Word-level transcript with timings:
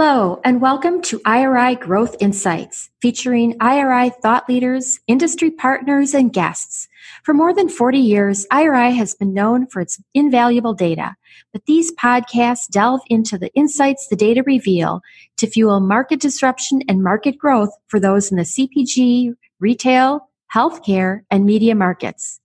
Hello, 0.00 0.40
and 0.44 0.60
welcome 0.60 1.02
to 1.02 1.20
IRI 1.26 1.74
Growth 1.74 2.14
Insights, 2.20 2.88
featuring 3.02 3.56
IRI 3.60 4.10
thought 4.10 4.48
leaders, 4.48 5.00
industry 5.08 5.50
partners, 5.50 6.14
and 6.14 6.32
guests. 6.32 6.86
For 7.24 7.34
more 7.34 7.52
than 7.52 7.68
40 7.68 7.98
years, 7.98 8.46
IRI 8.52 8.92
has 8.92 9.14
been 9.14 9.34
known 9.34 9.66
for 9.66 9.80
its 9.80 10.00
invaluable 10.14 10.72
data, 10.72 11.16
but 11.52 11.66
these 11.66 11.92
podcasts 11.96 12.68
delve 12.68 13.00
into 13.08 13.36
the 13.36 13.52
insights 13.54 14.06
the 14.06 14.14
data 14.14 14.44
reveal 14.46 15.00
to 15.36 15.48
fuel 15.48 15.80
market 15.80 16.20
disruption 16.20 16.80
and 16.88 17.02
market 17.02 17.36
growth 17.36 17.70
for 17.88 17.98
those 17.98 18.30
in 18.30 18.36
the 18.36 18.44
CPG, 18.44 19.34
retail, 19.58 20.28
healthcare, 20.54 21.22
and 21.28 21.44
media 21.44 21.74
markets. 21.74 22.38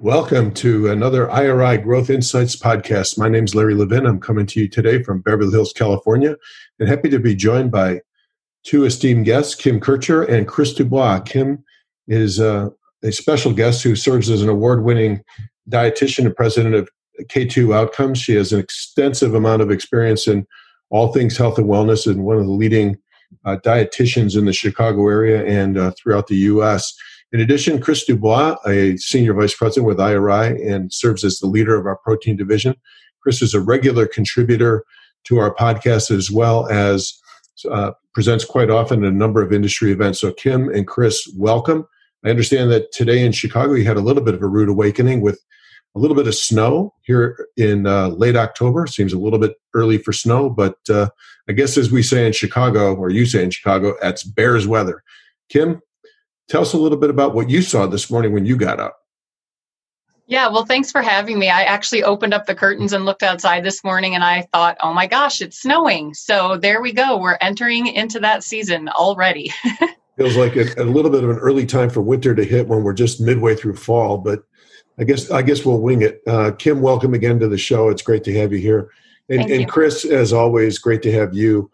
Welcome 0.00 0.54
to 0.54 0.92
another 0.92 1.28
IRI 1.28 1.78
Growth 1.78 2.08
Insights 2.08 2.54
podcast. 2.54 3.18
My 3.18 3.28
name 3.28 3.42
is 3.42 3.56
Larry 3.56 3.74
Levin. 3.74 4.06
I'm 4.06 4.20
coming 4.20 4.46
to 4.46 4.60
you 4.60 4.68
today 4.68 5.02
from 5.02 5.22
Beverly 5.22 5.50
Hills, 5.50 5.72
California, 5.72 6.36
and 6.78 6.88
happy 6.88 7.08
to 7.08 7.18
be 7.18 7.34
joined 7.34 7.72
by 7.72 8.02
two 8.62 8.84
esteemed 8.84 9.24
guests, 9.24 9.56
Kim 9.56 9.80
Kirchherr 9.80 10.28
and 10.28 10.46
Chris 10.46 10.72
Dubois. 10.72 11.18
Kim 11.22 11.64
is 12.06 12.38
uh, 12.38 12.68
a 13.02 13.10
special 13.10 13.52
guest 13.52 13.82
who 13.82 13.96
serves 13.96 14.30
as 14.30 14.40
an 14.40 14.48
award 14.48 14.84
winning 14.84 15.20
dietitian 15.68 16.26
and 16.26 16.36
president 16.36 16.76
of 16.76 16.88
K2 17.22 17.74
Outcomes. 17.74 18.20
She 18.20 18.36
has 18.36 18.52
an 18.52 18.60
extensive 18.60 19.34
amount 19.34 19.62
of 19.62 19.72
experience 19.72 20.28
in 20.28 20.46
all 20.90 21.12
things 21.12 21.36
health 21.36 21.58
and 21.58 21.66
wellness 21.66 22.06
and 22.06 22.22
one 22.22 22.36
of 22.36 22.44
the 22.44 22.52
leading 22.52 22.98
uh, 23.44 23.56
dietitians 23.64 24.38
in 24.38 24.44
the 24.44 24.52
Chicago 24.52 25.08
area 25.08 25.44
and 25.44 25.76
uh, 25.76 25.90
throughout 25.98 26.28
the 26.28 26.36
U.S. 26.36 26.96
In 27.32 27.40
addition, 27.40 27.80
Chris 27.80 28.04
Dubois, 28.04 28.56
a 28.66 28.96
senior 28.96 29.34
vice 29.34 29.54
president 29.54 29.86
with 29.86 30.00
IRI 30.00 30.62
and 30.66 30.92
serves 30.92 31.24
as 31.24 31.38
the 31.38 31.46
leader 31.46 31.76
of 31.76 31.84
our 31.84 31.96
protein 31.96 32.36
division. 32.36 32.74
Chris 33.22 33.42
is 33.42 33.52
a 33.52 33.60
regular 33.60 34.06
contributor 34.06 34.84
to 35.24 35.38
our 35.38 35.54
podcast 35.54 36.10
as 36.10 36.30
well 36.30 36.66
as 36.68 37.20
uh, 37.70 37.92
presents 38.14 38.44
quite 38.44 38.70
often 38.70 39.04
at 39.04 39.12
a 39.12 39.14
number 39.14 39.42
of 39.42 39.52
industry 39.52 39.92
events. 39.92 40.20
So, 40.20 40.32
Kim 40.32 40.70
and 40.70 40.86
Chris, 40.86 41.30
welcome. 41.36 41.86
I 42.24 42.30
understand 42.30 42.70
that 42.70 42.92
today 42.92 43.24
in 43.24 43.32
Chicago 43.32 43.74
you 43.74 43.84
had 43.84 43.98
a 43.98 44.02
little 44.02 44.22
bit 44.22 44.34
of 44.34 44.42
a 44.42 44.48
rude 44.48 44.70
awakening 44.70 45.20
with 45.20 45.38
a 45.94 45.98
little 45.98 46.16
bit 46.16 46.26
of 46.26 46.34
snow 46.34 46.94
here 47.02 47.46
in 47.56 47.86
uh, 47.86 48.08
late 48.08 48.36
October. 48.36 48.86
Seems 48.86 49.12
a 49.12 49.18
little 49.18 49.38
bit 49.38 49.56
early 49.74 49.98
for 49.98 50.12
snow, 50.12 50.48
but 50.48 50.76
uh, 50.88 51.08
I 51.48 51.52
guess 51.52 51.76
as 51.76 51.90
we 51.90 52.02
say 52.02 52.26
in 52.26 52.32
Chicago, 52.32 52.94
or 52.94 53.10
you 53.10 53.26
say 53.26 53.42
in 53.44 53.50
Chicago, 53.50 53.94
that's 54.00 54.22
bears 54.22 54.66
weather. 54.66 55.02
Kim, 55.48 55.80
Tell 56.48 56.62
us 56.62 56.72
a 56.72 56.78
little 56.78 56.98
bit 56.98 57.10
about 57.10 57.34
what 57.34 57.50
you 57.50 57.62
saw 57.62 57.86
this 57.86 58.10
morning 58.10 58.32
when 58.32 58.46
you 58.46 58.56
got 58.56 58.80
up. 58.80 58.98
Yeah, 60.26 60.48
well, 60.48 60.66
thanks 60.66 60.90
for 60.90 61.00
having 61.00 61.38
me. 61.38 61.48
I 61.48 61.62
actually 61.62 62.02
opened 62.02 62.34
up 62.34 62.44
the 62.44 62.54
curtains 62.54 62.92
and 62.92 63.06
looked 63.06 63.22
outside 63.22 63.64
this 63.64 63.82
morning 63.82 64.14
and 64.14 64.22
I 64.22 64.42
thought, 64.52 64.76
oh 64.82 64.92
my 64.92 65.06
gosh, 65.06 65.40
it's 65.40 65.62
snowing. 65.62 66.12
So 66.12 66.58
there 66.58 66.82
we 66.82 66.92
go. 66.92 67.16
We're 67.16 67.38
entering 67.40 67.86
into 67.86 68.20
that 68.20 68.44
season 68.44 68.88
already. 68.90 69.52
Feels 70.18 70.36
like 70.36 70.56
a, 70.56 70.66
a, 70.76 70.84
little 70.84 71.10
bit 71.10 71.24
of 71.24 71.30
an 71.30 71.38
early 71.38 71.64
time 71.64 71.88
for 71.88 72.02
winter 72.02 72.34
to 72.34 72.44
hit 72.44 72.68
when 72.68 72.82
we're 72.82 72.92
just 72.92 73.22
midway 73.22 73.54
through 73.54 73.76
fall, 73.76 74.18
but 74.18 74.42
I 74.98 75.04
guess 75.04 75.30
I 75.30 75.42
guess 75.42 75.64
we'll 75.64 75.80
wing 75.80 76.02
it. 76.02 76.20
Uh, 76.26 76.50
Kim, 76.50 76.82
welcome 76.82 77.14
again 77.14 77.38
to 77.38 77.48
the 77.48 77.56
show. 77.56 77.88
It's 77.88 78.02
great 78.02 78.24
to 78.24 78.36
have 78.38 78.52
you 78.52 78.58
here. 78.58 78.90
And, 79.30 79.50
and 79.50 79.68
Chris, 79.68 80.04
as 80.04 80.32
always, 80.32 80.78
great 80.78 81.02
to 81.02 81.12
have 81.12 81.34
you. 81.34 81.70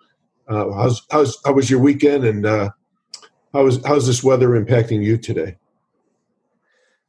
Uh, 0.46 0.70
how's, 0.72 1.02
how's, 1.10 1.38
how 1.44 1.54
was 1.54 1.70
your 1.70 1.80
weekend 1.80 2.24
and 2.24 2.44
uh, 2.44 2.70
how 3.54 3.66
is 3.66 3.78
how's 3.86 4.06
this 4.06 4.22
weather 4.22 4.48
impacting 4.48 5.02
you 5.02 5.16
today? 5.16 5.56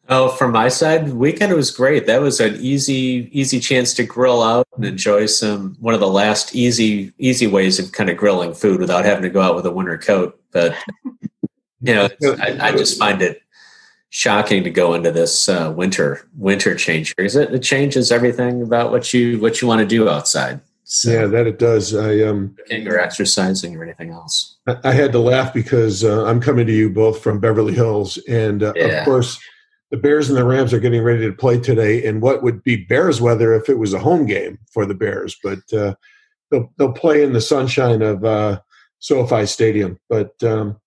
Oh, 0.07 0.29
from 0.29 0.51
my 0.51 0.69
side, 0.69 1.11
weekend 1.13 1.51
was 1.53 1.71
great. 1.71 2.05
That 2.05 2.21
was 2.21 2.39
an 2.39 2.55
easy 2.61 3.29
easy 3.33 3.59
chance 3.59 3.93
to 3.95 4.03
grill 4.03 4.43
out 4.43 4.67
and 4.75 4.85
enjoy 4.85 5.25
some 5.25 5.75
one 5.79 5.95
of 5.95 5.99
the 5.99 6.07
last 6.07 6.55
easy 6.55 7.11
easy 7.17 7.47
ways 7.47 7.79
of 7.79 7.91
kind 7.91 8.11
of 8.11 8.15
grilling 8.15 8.53
food 8.53 8.79
without 8.79 9.03
having 9.03 9.23
to 9.23 9.29
go 9.29 9.41
out 9.41 9.55
with 9.55 9.65
a 9.65 9.71
winter 9.71 9.97
coat. 9.97 10.39
But 10.51 10.75
you 11.81 11.95
know, 11.95 12.07
I, 12.39 12.57
I 12.61 12.71
just 12.71 12.99
find 12.99 13.21
it 13.23 13.41
shocking 14.09 14.63
to 14.63 14.69
go 14.69 14.93
into 14.93 15.11
this 15.11 15.49
uh, 15.49 15.73
winter 15.75 16.29
winter 16.37 16.75
change 16.75 17.15
because 17.15 17.35
it, 17.35 17.51
it 17.51 17.63
changes 17.63 18.11
everything 18.11 18.61
about 18.61 18.91
what 18.91 19.11
you 19.11 19.39
what 19.39 19.59
you 19.59 19.67
want 19.67 19.79
to 19.79 19.87
do 19.87 20.07
outside. 20.07 20.61
So, 20.87 21.11
yeah, 21.11 21.25
that 21.25 21.47
it 21.47 21.57
does. 21.57 21.95
I 21.95 22.21
um, 22.21 22.55
or 22.71 22.99
exercising 22.99 23.75
or 23.75 23.83
anything 23.83 24.11
else. 24.11 24.55
I, 24.67 24.77
I 24.83 24.91
had 24.91 25.11
to 25.13 25.19
laugh 25.19 25.51
because 25.51 26.03
uh, 26.03 26.25
I'm 26.25 26.39
coming 26.39 26.67
to 26.67 26.73
you 26.73 26.91
both 26.91 27.21
from 27.21 27.39
Beverly 27.39 27.73
Hills, 27.73 28.17
and 28.29 28.61
uh, 28.61 28.73
yeah. 28.75 28.99
of 28.99 29.05
course, 29.05 29.39
the 29.89 29.97
Bears 29.97 30.29
and 30.29 30.37
the 30.37 30.43
Rams 30.43 30.73
are 30.73 30.79
getting 30.79 31.01
ready 31.01 31.25
to 31.25 31.33
play 31.33 31.59
today. 31.59 32.05
And 32.05 32.21
what 32.21 32.43
would 32.43 32.63
be 32.63 32.85
Bears 32.85 33.19
weather 33.19 33.53
if 33.53 33.67
it 33.67 33.79
was 33.79 33.93
a 33.93 33.99
home 33.99 34.27
game 34.27 34.59
for 34.71 34.85
the 34.85 34.93
Bears? 34.93 35.35
But 35.43 35.73
uh, 35.73 35.95
they'll 36.51 36.71
they'll 36.77 36.93
play 36.93 37.23
in 37.23 37.33
the 37.33 37.41
sunshine 37.41 38.03
of 38.03 38.23
uh, 38.23 38.59
SoFi 38.99 39.47
Stadium. 39.47 39.99
But 40.07 40.41
um, 40.43 40.79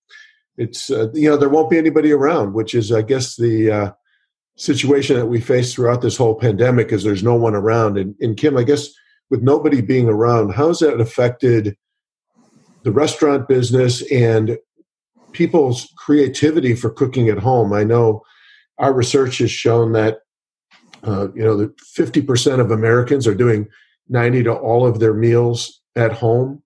it's 0.57 0.91
uh, 0.93 1.09
you 1.13 1.29
know 1.29 1.37
there 1.37 1.49
won't 1.49 1.71
be 1.71 1.79
anybody 1.79 2.13
around, 2.13 2.55
which 2.55 2.73
is 2.73 2.93
I 2.93 3.03
guess 3.03 3.35
the 3.35 3.71
uh, 3.71 3.93
situation 4.57 5.17
that 5.17 5.27
we 5.27 5.41
face 5.41 5.73
throughout 5.73 6.03
this 6.03 6.17
whole 6.17 6.35
pandemic 6.35 6.93
is 6.93 7.03
there's 7.03 7.23
no 7.23 7.35
one 7.35 7.55
around. 7.55 7.97
And, 7.97 8.15
and 8.21 8.37
Kim, 8.37 8.57
I 8.57 8.65
guess 8.65 8.89
with 9.31 9.43
nobody 9.43 9.81
being 9.81 10.09
around, 10.09 10.55
how's 10.55 10.81
that 10.81 11.01
affected 11.01 11.77
the 12.83 12.93
restaurant 12.93 13.49
business 13.49 14.03
and 14.11 14.59
people's 15.33 15.93
creativity 15.97 16.75
for 16.75 16.91
cooking 16.91 17.29
at 17.29 17.39
home? 17.39 17.73
I 17.73 17.85
know 17.85 18.23
our 18.79 18.93
research 18.93 19.39
has 19.39 19.51
shown 19.51 19.93
that 19.93 20.19
uh, 21.05 21.29
you 21.35 21.45
know 21.45 21.57
that 21.57 21.77
50% 21.77 22.61
of 22.61 22.71
Americans 22.71 23.27
are 23.27 23.35
doing 23.35 23.69
90 24.09 24.45
to 24.45 24.55
all 24.55 24.87
of 24.87 25.01
their 25.01 25.15
meals 25.15 25.81
at 25.95 26.13
home. 26.13 26.63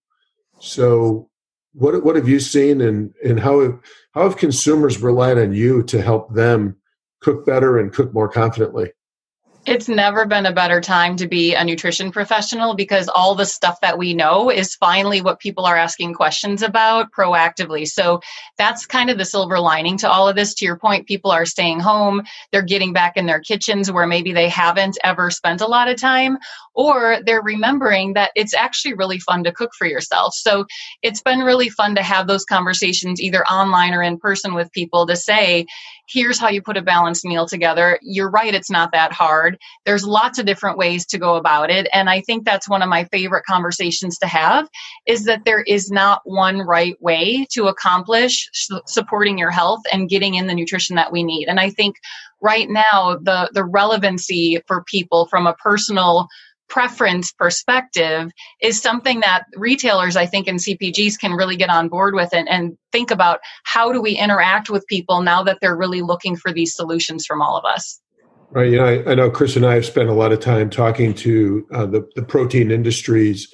So 0.60 1.28
what 1.74 2.04
what 2.04 2.16
have 2.16 2.28
you 2.28 2.40
seen 2.40 2.80
and 2.80 3.12
and 3.24 3.40
how 3.40 3.60
have, 3.60 3.78
how 4.14 4.22
have 4.22 4.36
consumers 4.36 5.02
relied 5.02 5.38
on 5.38 5.52
you 5.52 5.82
to 5.84 6.00
help 6.00 6.34
them 6.34 6.76
cook 7.20 7.46
better 7.46 7.78
and 7.78 7.92
cook 7.92 8.12
more 8.14 8.28
confidently? 8.28 8.92
It's 9.64 9.88
never 9.88 10.26
been 10.26 10.46
a 10.46 10.52
better 10.52 10.80
time 10.80 11.14
to 11.18 11.28
be 11.28 11.54
a 11.54 11.64
nutrition 11.64 12.10
professional 12.10 12.74
because 12.74 13.08
all 13.08 13.36
the 13.36 13.46
stuff 13.46 13.80
that 13.80 13.96
we 13.96 14.12
know 14.12 14.50
is 14.50 14.74
finally 14.74 15.22
what 15.22 15.38
people 15.38 15.66
are 15.66 15.76
asking 15.76 16.14
questions 16.14 16.62
about 16.62 17.12
proactively. 17.12 17.86
So 17.86 18.20
that's 18.58 18.86
kind 18.86 19.08
of 19.08 19.18
the 19.18 19.24
silver 19.24 19.60
lining 19.60 19.98
to 19.98 20.10
all 20.10 20.28
of 20.28 20.34
this. 20.34 20.54
To 20.54 20.64
your 20.64 20.76
point, 20.76 21.06
people 21.06 21.30
are 21.30 21.46
staying 21.46 21.78
home, 21.78 22.22
they're 22.50 22.62
getting 22.62 22.92
back 22.92 23.16
in 23.16 23.26
their 23.26 23.38
kitchens 23.38 23.90
where 23.90 24.06
maybe 24.06 24.32
they 24.32 24.48
haven't 24.48 24.98
ever 25.04 25.30
spent 25.30 25.60
a 25.60 25.68
lot 25.68 25.88
of 25.88 25.96
time, 25.96 26.38
or 26.74 27.18
they're 27.24 27.42
remembering 27.42 28.14
that 28.14 28.32
it's 28.34 28.54
actually 28.54 28.94
really 28.94 29.20
fun 29.20 29.44
to 29.44 29.52
cook 29.52 29.70
for 29.78 29.86
yourself. 29.86 30.34
So 30.34 30.66
it's 31.02 31.22
been 31.22 31.38
really 31.38 31.68
fun 31.68 31.94
to 31.94 32.02
have 32.02 32.26
those 32.26 32.44
conversations 32.44 33.20
either 33.20 33.46
online 33.46 33.94
or 33.94 34.02
in 34.02 34.18
person 34.18 34.54
with 34.54 34.72
people 34.72 35.06
to 35.06 35.14
say, 35.14 35.66
here's 36.08 36.38
how 36.38 36.48
you 36.48 36.62
put 36.62 36.76
a 36.76 36.82
balanced 36.82 37.24
meal 37.24 37.46
together. 37.46 37.98
You're 38.02 38.30
right, 38.30 38.54
it's 38.54 38.70
not 38.70 38.92
that 38.92 39.12
hard. 39.12 39.58
There's 39.84 40.04
lots 40.04 40.38
of 40.38 40.46
different 40.46 40.78
ways 40.78 41.06
to 41.06 41.18
go 41.18 41.36
about 41.36 41.70
it. 41.70 41.88
And 41.92 42.10
I 42.10 42.20
think 42.20 42.44
that's 42.44 42.68
one 42.68 42.82
of 42.82 42.88
my 42.88 43.04
favorite 43.04 43.44
conversations 43.44 44.18
to 44.18 44.26
have 44.26 44.68
is 45.06 45.24
that 45.24 45.44
there 45.44 45.62
is 45.62 45.90
not 45.90 46.22
one 46.24 46.60
right 46.60 47.00
way 47.00 47.46
to 47.52 47.66
accomplish 47.66 48.48
supporting 48.86 49.38
your 49.38 49.50
health 49.50 49.80
and 49.92 50.08
getting 50.08 50.34
in 50.34 50.46
the 50.46 50.54
nutrition 50.54 50.96
that 50.96 51.12
we 51.12 51.22
need. 51.22 51.48
And 51.48 51.60
I 51.60 51.70
think 51.70 51.96
right 52.40 52.68
now 52.68 53.16
the 53.22 53.48
the 53.52 53.64
relevancy 53.64 54.60
for 54.66 54.84
people 54.84 55.26
from 55.26 55.46
a 55.46 55.54
personal 55.54 56.26
preference 56.72 57.32
perspective 57.32 58.30
is 58.62 58.80
something 58.80 59.20
that 59.20 59.44
retailers, 59.56 60.16
I 60.16 60.24
think, 60.24 60.48
and 60.48 60.58
CPGs 60.58 61.18
can 61.18 61.32
really 61.32 61.54
get 61.54 61.68
on 61.68 61.88
board 61.88 62.14
with 62.14 62.30
and, 62.32 62.48
and 62.48 62.78
think 62.92 63.10
about 63.10 63.40
how 63.64 63.92
do 63.92 64.00
we 64.00 64.12
interact 64.12 64.70
with 64.70 64.86
people 64.86 65.20
now 65.20 65.42
that 65.42 65.58
they're 65.60 65.76
really 65.76 66.00
looking 66.00 66.34
for 66.34 66.50
these 66.50 66.74
solutions 66.74 67.26
from 67.26 67.42
all 67.42 67.58
of 67.58 67.66
us. 67.66 68.00
Right. 68.52 68.70
You 68.70 68.78
know, 68.78 68.86
I, 68.86 69.10
I 69.10 69.14
know 69.14 69.30
Chris 69.30 69.54
and 69.54 69.66
I 69.66 69.74
have 69.74 69.84
spent 69.84 70.08
a 70.08 70.14
lot 70.14 70.32
of 70.32 70.40
time 70.40 70.70
talking 70.70 71.12
to 71.16 71.66
uh, 71.74 71.84
the, 71.84 72.08
the 72.16 72.22
protein 72.22 72.70
industries, 72.70 73.52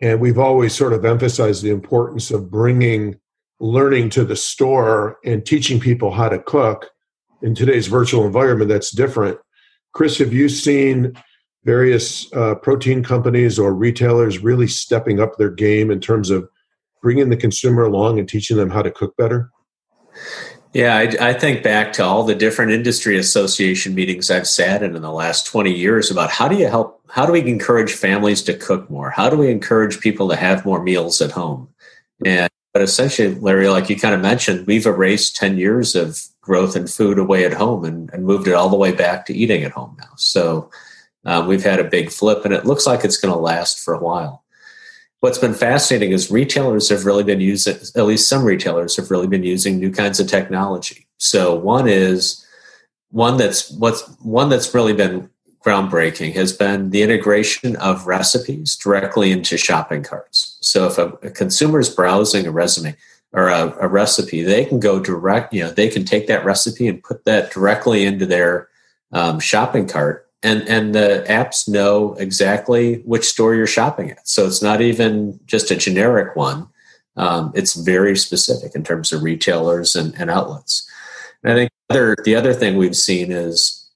and 0.00 0.18
we've 0.18 0.38
always 0.38 0.74
sort 0.74 0.94
of 0.94 1.04
emphasized 1.04 1.62
the 1.62 1.70
importance 1.70 2.30
of 2.30 2.50
bringing 2.50 3.16
learning 3.60 4.10
to 4.10 4.24
the 4.24 4.36
store 4.36 5.18
and 5.26 5.44
teaching 5.44 5.78
people 5.78 6.10
how 6.10 6.30
to 6.30 6.38
cook 6.38 6.88
in 7.42 7.54
today's 7.54 7.86
virtual 7.86 8.24
environment 8.24 8.70
that's 8.70 8.90
different. 8.92 9.38
Chris, 9.92 10.18
have 10.18 10.32
you 10.32 10.48
seen 10.48 11.14
various 11.66 12.32
uh, 12.32 12.54
protein 12.54 13.02
companies 13.02 13.58
or 13.58 13.74
retailers 13.74 14.38
really 14.38 14.68
stepping 14.68 15.20
up 15.20 15.36
their 15.36 15.50
game 15.50 15.90
in 15.90 16.00
terms 16.00 16.30
of 16.30 16.48
bringing 17.02 17.28
the 17.28 17.36
consumer 17.36 17.82
along 17.82 18.20
and 18.20 18.28
teaching 18.28 18.56
them 18.56 18.70
how 18.70 18.82
to 18.82 18.90
cook 18.90 19.16
better? 19.16 19.50
Yeah, 20.72 20.96
I, 20.96 21.30
I, 21.30 21.32
think 21.32 21.62
back 21.62 21.92
to 21.94 22.04
all 22.04 22.22
the 22.22 22.34
different 22.34 22.70
industry 22.70 23.18
association 23.18 23.94
meetings 23.94 24.30
I've 24.30 24.46
sat 24.46 24.82
in 24.82 24.94
in 24.94 25.02
the 25.02 25.12
last 25.12 25.46
20 25.46 25.72
years 25.72 26.10
about 26.10 26.30
how 26.30 26.48
do 26.48 26.56
you 26.56 26.68
help, 26.68 27.00
how 27.08 27.26
do 27.26 27.32
we 27.32 27.40
encourage 27.40 27.92
families 27.92 28.42
to 28.42 28.54
cook 28.54 28.88
more? 28.88 29.10
How 29.10 29.28
do 29.28 29.36
we 29.36 29.50
encourage 29.50 30.00
people 30.00 30.28
to 30.28 30.36
have 30.36 30.64
more 30.64 30.82
meals 30.82 31.20
at 31.20 31.32
home? 31.32 31.68
And, 32.24 32.50
but 32.72 32.82
essentially, 32.82 33.34
Larry, 33.34 33.68
like 33.68 33.88
you 33.88 33.98
kind 33.98 34.14
of 34.14 34.20
mentioned, 34.20 34.66
we've 34.66 34.86
erased 34.86 35.36
10 35.36 35.56
years 35.58 35.94
of 35.94 36.20
growth 36.42 36.76
in 36.76 36.86
food 36.86 37.18
away 37.18 37.44
at 37.44 37.54
home 37.54 37.84
and, 37.84 38.10
and 38.12 38.24
moved 38.24 38.46
it 38.46 38.54
all 38.54 38.68
the 38.68 38.76
way 38.76 38.92
back 38.92 39.26
to 39.26 39.34
eating 39.34 39.64
at 39.64 39.72
home 39.72 39.96
now. 39.98 40.10
So 40.16 40.70
um, 41.26 41.46
we've 41.46 41.64
had 41.64 41.80
a 41.80 41.84
big 41.84 42.10
flip, 42.10 42.44
and 42.44 42.54
it 42.54 42.64
looks 42.64 42.86
like 42.86 43.04
it's 43.04 43.18
going 43.18 43.34
to 43.34 43.38
last 43.38 43.78
for 43.80 43.92
a 43.92 43.98
while. 43.98 44.44
What's 45.20 45.38
been 45.38 45.54
fascinating 45.54 46.12
is 46.12 46.30
retailers 46.30 46.88
have 46.88 47.04
really 47.04 47.24
been 47.24 47.40
using, 47.40 47.76
at 47.94 48.06
least 48.06 48.28
some 48.28 48.44
retailers 48.44 48.96
have 48.96 49.10
really 49.10 49.26
been 49.26 49.42
using 49.42 49.78
new 49.78 49.90
kinds 49.90 50.20
of 50.20 50.28
technology. 50.28 51.06
So 51.18 51.54
one 51.54 51.88
is 51.88 52.46
one 53.10 53.36
that's 53.36 53.70
what's 53.72 54.02
one 54.18 54.48
that's 54.48 54.74
really 54.74 54.92
been 54.92 55.30
groundbreaking 55.64 56.32
has 56.34 56.52
been 56.52 56.90
the 56.90 57.02
integration 57.02 57.74
of 57.76 58.06
recipes 58.06 58.76
directly 58.76 59.32
into 59.32 59.56
shopping 59.56 60.04
carts. 60.04 60.58
So 60.60 60.86
if 60.86 60.96
a, 60.96 61.08
a 61.22 61.30
consumer 61.30 61.80
is 61.80 61.90
browsing 61.90 62.46
a 62.46 62.52
resume 62.52 62.94
or 63.32 63.48
a, 63.48 63.76
a, 63.80 63.88
recipe, 63.88 64.42
they 64.42 64.64
can 64.64 64.78
go 64.78 65.00
direct, 65.00 65.52
you 65.52 65.64
know, 65.64 65.70
they 65.72 65.88
can 65.88 66.04
take 66.04 66.28
that 66.28 66.44
recipe 66.44 66.86
and 66.86 67.02
put 67.02 67.24
that 67.24 67.50
directly 67.50 68.04
into 68.04 68.26
their 68.26 68.68
um, 69.10 69.40
shopping 69.40 69.88
cart. 69.88 70.25
And, 70.42 70.68
and 70.68 70.94
the 70.94 71.24
apps 71.28 71.68
know 71.68 72.14
exactly 72.14 72.96
which 73.04 73.24
store 73.24 73.54
you're 73.54 73.66
shopping 73.66 74.10
at. 74.10 74.28
So 74.28 74.46
it's 74.46 74.62
not 74.62 74.80
even 74.80 75.40
just 75.46 75.70
a 75.70 75.76
generic 75.76 76.36
one. 76.36 76.68
Um, 77.16 77.52
it's 77.54 77.74
very 77.74 78.16
specific 78.16 78.74
in 78.74 78.84
terms 78.84 79.12
of 79.12 79.22
retailers 79.22 79.96
and, 79.96 80.14
and 80.20 80.30
outlets. 80.30 80.88
And 81.42 81.52
I 81.52 81.56
think 81.56 81.70
other, 81.90 82.16
the 82.24 82.36
other 82.36 82.52
thing 82.52 82.76
we've 82.76 82.96
seen 82.96 83.32
is 83.32 83.88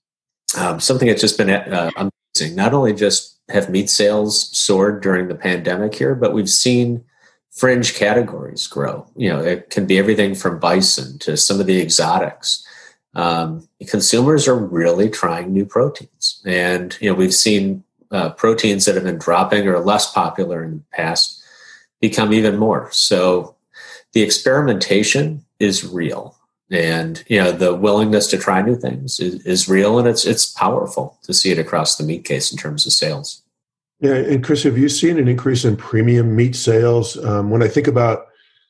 um, 0.57 0.81
something 0.81 1.09
that's 1.09 1.21
just 1.21 1.39
been 1.39 1.51
uh, 1.51 1.91
amazing. 1.97 2.57
Not 2.57 2.73
only 2.75 2.95
just 2.95 3.39
have 3.51 3.69
meat 3.69 3.91
sales 3.91 4.57
soared 4.57 5.03
during 5.03 5.29
the 5.29 5.35
pandemic 5.35 5.95
here, 5.95 6.15
but 6.15 6.33
we've 6.33 6.49
seen 6.49 7.05
fringe 7.51 7.95
categories 7.95 8.67
grow. 8.67 9.07
You 9.17 9.31
know, 9.31 9.41
it 9.41 9.71
can 9.71 9.87
be 9.87 9.99
everything 9.99 10.35
from 10.35 10.59
bison 10.59 11.19
to 11.21 11.37
some 11.37 11.61
of 11.61 11.67
the 11.67 11.81
exotics. 11.81 12.67
Um, 13.15 13.69
consumers 13.89 14.47
are 14.47 14.57
really 14.57 15.11
trying 15.11 15.53
new 15.53 15.67
proteins, 15.67 16.41
and 16.47 16.97
you 17.01 17.11
know 17.11 17.15
we've 17.15 17.35
seen 17.35 17.83
uh, 18.11 18.31
proteins 18.31 18.85
that 18.85 18.95
have 18.95 19.05
been 19.05 19.19
dropping 19.19 19.67
or 19.67 19.79
less 19.81 20.12
popular 20.12 20.62
in 20.62 20.79
the 20.79 20.97
past 20.97 21.43
become 22.01 22.33
even 22.33 22.57
more. 22.57 22.89
So 22.93 23.57
the 24.12 24.23
experimentation 24.23 25.45
is 25.59 25.87
real. 25.87 26.37
And 26.71 27.23
you 27.27 27.43
know 27.43 27.51
the 27.51 27.75
willingness 27.75 28.29
to 28.29 28.39
try 28.39 28.62
new 28.62 28.77
things 28.77 29.19
is, 29.19 29.45
is, 29.45 29.69
real 29.69 29.99
and 29.99 30.07
it's 30.07 30.25
it's 30.25 30.47
powerful 30.47 31.19
to 31.25 31.35
see 31.35 31.51
it 31.51 31.59
across 31.59 31.97
the 31.97 32.05
meat 32.05 32.25
case 32.25 32.53
in 32.53 32.59
terms 32.59 32.87
of 32.87 32.93
sales. 32.93 33.43
Yeah 33.99 34.15
and 34.15 34.45
chris 34.45 34.62
have 34.62 34.79
you 34.79 34.89
seen 34.89 35.19
an 35.19 35.27
increase 35.27 35.65
in 35.65 35.77
premium 35.77 36.37
meat 36.37 36.55
sales? 36.55 37.19
Um, 37.25 37.51
when 37.51 37.61
i 37.61 37.67
think 37.67 37.89
about 37.89 38.29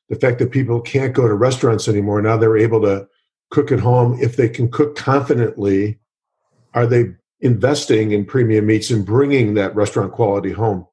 the 0.08 0.16
fact 0.16 0.38
that 0.38 0.50
people 0.50 0.80
can't 0.80 1.12
go 1.12 1.28
to 1.28 1.34
restaurants 1.34 1.88
anymore 1.88 2.22
now 2.22 2.38
they're 2.38 2.56
able 2.56 2.80
to 2.80 3.06
cook 3.50 3.70
at 3.70 3.80
home 3.80 4.18
if 4.20 4.36
they 4.36 4.48
can 4.48 4.70
cook 4.70 4.96
confidently 4.96 5.98
are 6.74 6.86
they 6.86 7.14
investing 7.40 8.12
in 8.12 8.24
premium 8.24 8.66
meats 8.66 8.90
and 8.90 9.04
bringing 9.04 9.54
that 9.54 9.74
restaurant 9.74 10.12
quality 10.12 10.52
home 10.52 10.86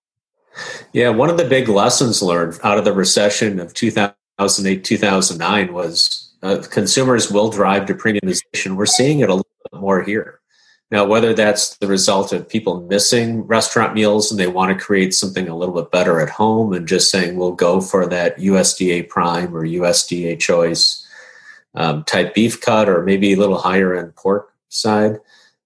yeah 0.93 1.09
one 1.09 1.29
of 1.29 1.37
the 1.37 1.45
big 1.45 1.69
lessons 1.69 2.21
learned 2.21 2.59
out 2.63 2.77
of 2.77 2.85
the 2.85 2.93
recession 2.93 3.59
of 3.59 3.73
2008 3.73 4.83
2009 4.83 5.73
was 5.73 6.27
uh, 6.43 6.63
consumers 6.69 7.31
will 7.31 7.49
drive 7.49 7.85
to 7.87 7.93
premiumization. 7.93 8.75
We're 8.75 8.85
seeing 8.85 9.19
it 9.19 9.29
a 9.29 9.33
little 9.33 9.47
bit 9.71 9.79
more 9.79 10.03
here. 10.03 10.39
Now, 10.89 11.05
whether 11.05 11.33
that's 11.33 11.77
the 11.77 11.87
result 11.87 12.31
of 12.31 12.47
people 12.47 12.81
missing 12.81 13.41
restaurant 13.41 13.93
meals 13.93 14.31
and 14.31 14.39
they 14.39 14.47
want 14.47 14.77
to 14.77 14.83
create 14.83 15.13
something 15.13 15.49
a 15.49 15.57
little 15.57 15.75
bit 15.75 15.91
better 15.91 16.21
at 16.21 16.29
home 16.29 16.71
and 16.71 16.87
just 16.87 17.11
saying 17.11 17.35
we'll 17.35 17.51
go 17.51 17.81
for 17.81 18.05
that 18.07 18.37
USDA 18.37 19.09
prime 19.09 19.53
or 19.53 19.65
USDA 19.65 20.39
choice 20.39 21.05
um, 21.77 22.03
type 22.03 22.33
beef 22.33 22.59
cut 22.59 22.89
or 22.89 23.03
maybe 23.03 23.33
a 23.33 23.37
little 23.37 23.57
higher 23.57 23.95
end 23.95 24.15
pork 24.15 24.53
side, 24.67 25.19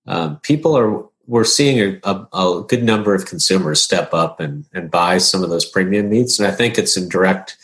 um, 0.05 0.37
people 0.37 0.77
are 0.77 1.03
we're 1.27 1.43
seeing 1.43 1.79
a, 1.79 1.99
a, 2.03 2.27
a, 2.33 2.63
good 2.67 2.83
number 2.83 3.15
of 3.15 3.25
consumers 3.25 3.81
step 3.81 4.13
up 4.13 4.39
and, 4.39 4.65
and 4.73 4.91
buy 4.91 5.17
some 5.17 5.43
of 5.43 5.49
those 5.49 5.63
premium 5.63 6.09
meats. 6.09 6.37
And 6.37 6.47
I 6.47 6.51
think 6.51 6.77
it's 6.77 6.97
in 6.97 7.07
direct 7.07 7.57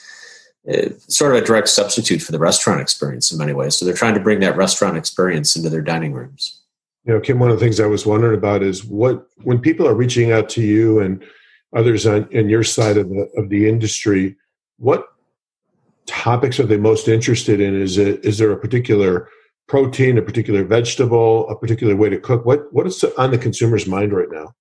sort 1.08 1.36
of 1.36 1.42
a 1.42 1.46
direct 1.46 1.70
substitute 1.70 2.22
for 2.22 2.32
the 2.32 2.40
restaurant 2.40 2.82
experience 2.82 3.32
in 3.32 3.38
many 3.38 3.54
ways. 3.54 3.78
So 3.78 3.86
they're 3.86 3.94
trying 3.94 4.16
to 4.16 4.20
bring 4.20 4.42
that 4.42 4.58
restaurant 4.58 4.98
experience 4.98 5.56
into 5.56 5.70
their 5.70 5.82
dining 5.82 6.14
rooms. 6.14 6.60
You 7.06 7.14
know, 7.14 7.22
Kim, 7.22 7.40
one 7.40 7.50
of 7.50 7.58
the 7.58 7.64
things 7.64 7.80
I 7.80 7.86
was 7.86 8.06
wondering 8.06 8.38
about 8.38 8.64
is 8.64 8.84
what 8.84 9.28
when 9.44 9.60
people 9.60 9.88
are 9.88 9.94
reaching 9.94 10.34
out 10.34 10.50
to 10.50 10.62
you 10.62 11.00
and 11.00 11.24
others 11.74 12.06
on 12.06 12.28
in 12.32 12.50
your 12.50 12.64
side 12.64 12.98
of 12.98 13.08
the 13.10 13.30
of 13.38 13.48
the 13.48 13.70
industry, 13.70 14.36
what 14.78 15.08
topics 16.08 16.60
are 16.60 16.66
they 16.66 16.78
most 16.78 17.08
interested 17.08 17.62
in? 17.62 17.80
Is 17.80 17.98
it 17.98 18.24
is 18.26 18.38
there 18.38 18.52
a 18.52 18.60
particular 18.60 19.30
protein, 19.68 20.18
a 20.18 20.22
particular 20.22 20.64
vegetable, 20.64 21.48
a 21.50 21.58
particular 21.58 21.96
way 21.96 22.10
to 22.10 22.20
cook? 22.20 22.46
What 22.46 22.74
what 22.74 22.88
is 22.88 23.04
on 23.18 23.32
the 23.32 23.38
consumer's 23.38 23.88
mind 23.88 24.14
right 24.14 24.32
now? 24.32 24.54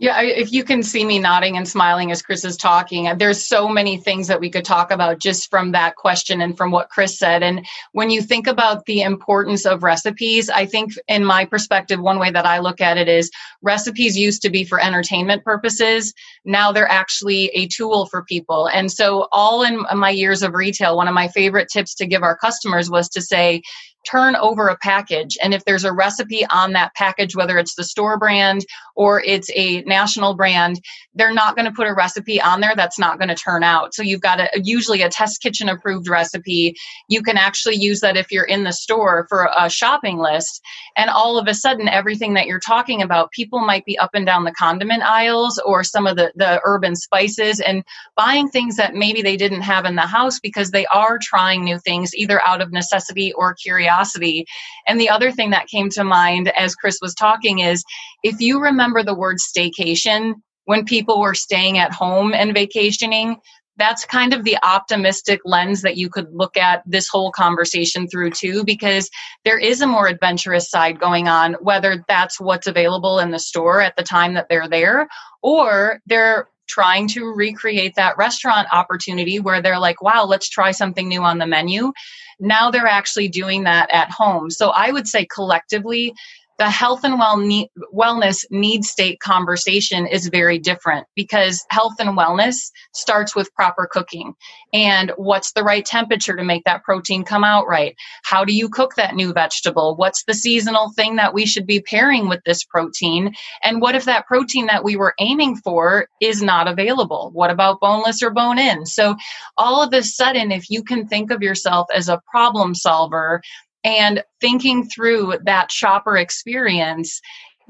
Yeah, 0.00 0.20
if 0.22 0.52
you 0.52 0.62
can 0.62 0.84
see 0.84 1.04
me 1.04 1.18
nodding 1.18 1.56
and 1.56 1.68
smiling 1.68 2.12
as 2.12 2.22
Chris 2.22 2.44
is 2.44 2.56
talking, 2.56 3.12
there's 3.18 3.44
so 3.44 3.68
many 3.68 3.96
things 3.96 4.28
that 4.28 4.38
we 4.38 4.48
could 4.48 4.64
talk 4.64 4.92
about 4.92 5.18
just 5.18 5.50
from 5.50 5.72
that 5.72 5.96
question 5.96 6.40
and 6.40 6.56
from 6.56 6.70
what 6.70 6.88
Chris 6.88 7.18
said. 7.18 7.42
And 7.42 7.66
when 7.92 8.08
you 8.08 8.22
think 8.22 8.46
about 8.46 8.84
the 8.86 9.02
importance 9.02 9.66
of 9.66 9.82
recipes, 9.82 10.48
I 10.50 10.66
think, 10.66 10.92
in 11.08 11.24
my 11.24 11.44
perspective, 11.44 11.98
one 11.98 12.20
way 12.20 12.30
that 12.30 12.46
I 12.46 12.60
look 12.60 12.80
at 12.80 12.96
it 12.96 13.08
is 13.08 13.28
recipes 13.60 14.16
used 14.16 14.40
to 14.42 14.50
be 14.50 14.62
for 14.62 14.80
entertainment 14.80 15.42
purposes. 15.42 16.14
Now 16.44 16.70
they're 16.70 16.90
actually 16.90 17.46
a 17.54 17.66
tool 17.66 18.06
for 18.06 18.22
people. 18.22 18.68
And 18.68 18.92
so, 18.92 19.26
all 19.32 19.64
in 19.64 19.84
my 19.96 20.10
years 20.10 20.44
of 20.44 20.54
retail, 20.54 20.96
one 20.96 21.08
of 21.08 21.14
my 21.14 21.26
favorite 21.26 21.70
tips 21.72 21.92
to 21.96 22.06
give 22.06 22.22
our 22.22 22.36
customers 22.36 22.88
was 22.88 23.08
to 23.08 23.20
say, 23.20 23.62
turn 24.10 24.36
over 24.36 24.68
a 24.68 24.76
package. 24.76 25.36
And 25.42 25.52
if 25.52 25.64
there's 25.64 25.84
a 25.84 25.92
recipe 25.92 26.46
on 26.46 26.72
that 26.72 26.94
package, 26.94 27.36
whether 27.36 27.58
it's 27.58 27.74
the 27.74 27.84
store 27.84 28.18
brand 28.18 28.64
or 28.94 29.22
it's 29.22 29.50
a 29.54 29.82
national 29.82 30.34
brand, 30.34 30.80
they're 31.18 31.34
not 31.34 31.56
going 31.56 31.66
to 31.66 31.72
put 31.72 31.88
a 31.88 31.92
recipe 31.92 32.40
on 32.40 32.60
there 32.60 32.74
that's 32.76 32.98
not 32.98 33.18
going 33.18 33.28
to 33.28 33.34
turn 33.34 33.64
out. 33.64 33.92
So 33.92 34.02
you've 34.02 34.20
got 34.20 34.40
a, 34.40 34.48
usually 34.62 35.02
a 35.02 35.08
test 35.08 35.42
kitchen 35.42 35.68
approved 35.68 36.08
recipe. 36.08 36.76
You 37.08 37.22
can 37.22 37.36
actually 37.36 37.74
use 37.74 38.00
that 38.00 38.16
if 38.16 38.30
you're 38.30 38.44
in 38.44 38.62
the 38.62 38.72
store 38.72 39.26
for 39.28 39.50
a 39.58 39.68
shopping 39.68 40.18
list. 40.18 40.62
And 40.96 41.10
all 41.10 41.36
of 41.36 41.48
a 41.48 41.54
sudden, 41.54 41.88
everything 41.88 42.34
that 42.34 42.46
you're 42.46 42.60
talking 42.60 43.02
about, 43.02 43.32
people 43.32 43.58
might 43.58 43.84
be 43.84 43.98
up 43.98 44.10
and 44.14 44.24
down 44.24 44.44
the 44.44 44.52
condiment 44.52 45.02
aisles 45.02 45.60
or 45.66 45.82
some 45.82 46.06
of 46.06 46.16
the, 46.16 46.32
the 46.36 46.60
urban 46.64 46.94
spices 46.94 47.60
and 47.60 47.82
buying 48.16 48.48
things 48.48 48.76
that 48.76 48.94
maybe 48.94 49.20
they 49.20 49.36
didn't 49.36 49.62
have 49.62 49.84
in 49.84 49.96
the 49.96 50.02
house 50.02 50.38
because 50.38 50.70
they 50.70 50.86
are 50.86 51.18
trying 51.20 51.64
new 51.64 51.80
things 51.80 52.14
either 52.14 52.40
out 52.46 52.62
of 52.62 52.70
necessity 52.70 53.32
or 53.32 53.54
curiosity. 53.54 54.46
And 54.86 55.00
the 55.00 55.08
other 55.08 55.32
thing 55.32 55.50
that 55.50 55.66
came 55.66 55.90
to 55.90 56.04
mind 56.04 56.52
as 56.56 56.76
Chris 56.76 56.98
was 57.02 57.14
talking 57.14 57.58
is 57.58 57.82
if 58.22 58.40
you 58.40 58.60
remember 58.60 59.02
the 59.02 59.14
word 59.14 59.38
staycation 59.38 60.34
when 60.68 60.84
people 60.84 61.18
were 61.18 61.32
staying 61.34 61.78
at 61.78 61.94
home 61.94 62.34
and 62.34 62.52
vacationing, 62.52 63.36
that's 63.78 64.04
kind 64.04 64.34
of 64.34 64.44
the 64.44 64.58
optimistic 64.62 65.40
lens 65.46 65.80
that 65.80 65.96
you 65.96 66.10
could 66.10 66.26
look 66.30 66.58
at 66.58 66.82
this 66.84 67.08
whole 67.08 67.32
conversation 67.32 68.06
through 68.06 68.30
too 68.30 68.64
because 68.64 69.08
there 69.44 69.58
is 69.58 69.80
a 69.80 69.86
more 69.86 70.08
adventurous 70.08 70.68
side 70.68 71.00
going 71.00 71.26
on 71.26 71.54
whether 71.62 72.04
that's 72.06 72.38
what's 72.38 72.66
available 72.66 73.18
in 73.18 73.30
the 73.30 73.38
store 73.38 73.80
at 73.80 73.96
the 73.96 74.02
time 74.02 74.34
that 74.34 74.48
they're 74.50 74.68
there 74.68 75.08
or 75.42 76.00
they're 76.06 76.48
trying 76.66 77.08
to 77.08 77.32
recreate 77.32 77.94
that 77.94 78.18
restaurant 78.18 78.68
opportunity 78.72 79.38
where 79.38 79.62
they're 79.62 79.78
like 79.78 80.02
wow 80.02 80.24
let's 80.24 80.48
try 80.48 80.72
something 80.72 81.08
new 81.08 81.22
on 81.22 81.38
the 81.38 81.46
menu 81.46 81.92
now 82.40 82.70
they're 82.70 82.86
actually 82.86 83.28
doing 83.28 83.64
that 83.64 83.90
at 83.92 84.10
home. 84.10 84.50
So 84.50 84.70
I 84.70 84.90
would 84.90 85.08
say 85.08 85.26
collectively, 85.26 86.14
the 86.58 86.70
health 86.70 87.04
and 87.04 87.18
well 87.18 87.36
need, 87.36 87.68
wellness 87.94 88.44
need 88.50 88.84
state 88.84 89.20
conversation 89.20 90.06
is 90.06 90.28
very 90.28 90.58
different 90.58 91.06
because 91.14 91.64
health 91.70 91.94
and 91.98 92.16
wellness 92.16 92.70
starts 92.94 93.34
with 93.34 93.54
proper 93.54 93.88
cooking. 93.90 94.34
And 94.72 95.12
what's 95.16 95.52
the 95.52 95.62
right 95.62 95.84
temperature 95.84 96.36
to 96.36 96.44
make 96.44 96.64
that 96.64 96.82
protein 96.82 97.24
come 97.24 97.44
out 97.44 97.66
right? 97.66 97.94
How 98.24 98.44
do 98.44 98.54
you 98.54 98.68
cook 98.68 98.94
that 98.96 99.14
new 99.14 99.32
vegetable? 99.32 99.96
What's 99.96 100.24
the 100.24 100.34
seasonal 100.34 100.92
thing 100.96 101.16
that 101.16 101.34
we 101.34 101.46
should 101.46 101.66
be 101.66 101.80
pairing 101.80 102.28
with 102.28 102.40
this 102.44 102.64
protein? 102.64 103.34
And 103.62 103.80
what 103.80 103.94
if 103.94 104.04
that 104.04 104.26
protein 104.26 104.66
that 104.66 104.84
we 104.84 104.96
were 104.96 105.14
aiming 105.18 105.56
for 105.56 106.08
is 106.20 106.42
not 106.42 106.68
available? 106.68 107.30
What 107.32 107.50
about 107.50 107.80
boneless 107.80 108.22
or 108.22 108.30
bone 108.30 108.58
in 108.58 108.84
so 108.86 109.16
all 109.56 109.82
of 109.82 109.92
a 109.92 110.02
sudden 110.02 110.50
if 110.50 110.68
you 110.70 110.82
can 110.82 111.06
think 111.06 111.30
of 111.30 111.42
yourself 111.42 111.86
as 111.94 112.08
a 112.08 112.20
problem 112.30 112.74
solver 112.74 113.40
and 113.88 114.22
thinking 114.38 114.86
through 114.86 115.38
that 115.44 115.72
shopper 115.72 116.16
experience 116.16 117.20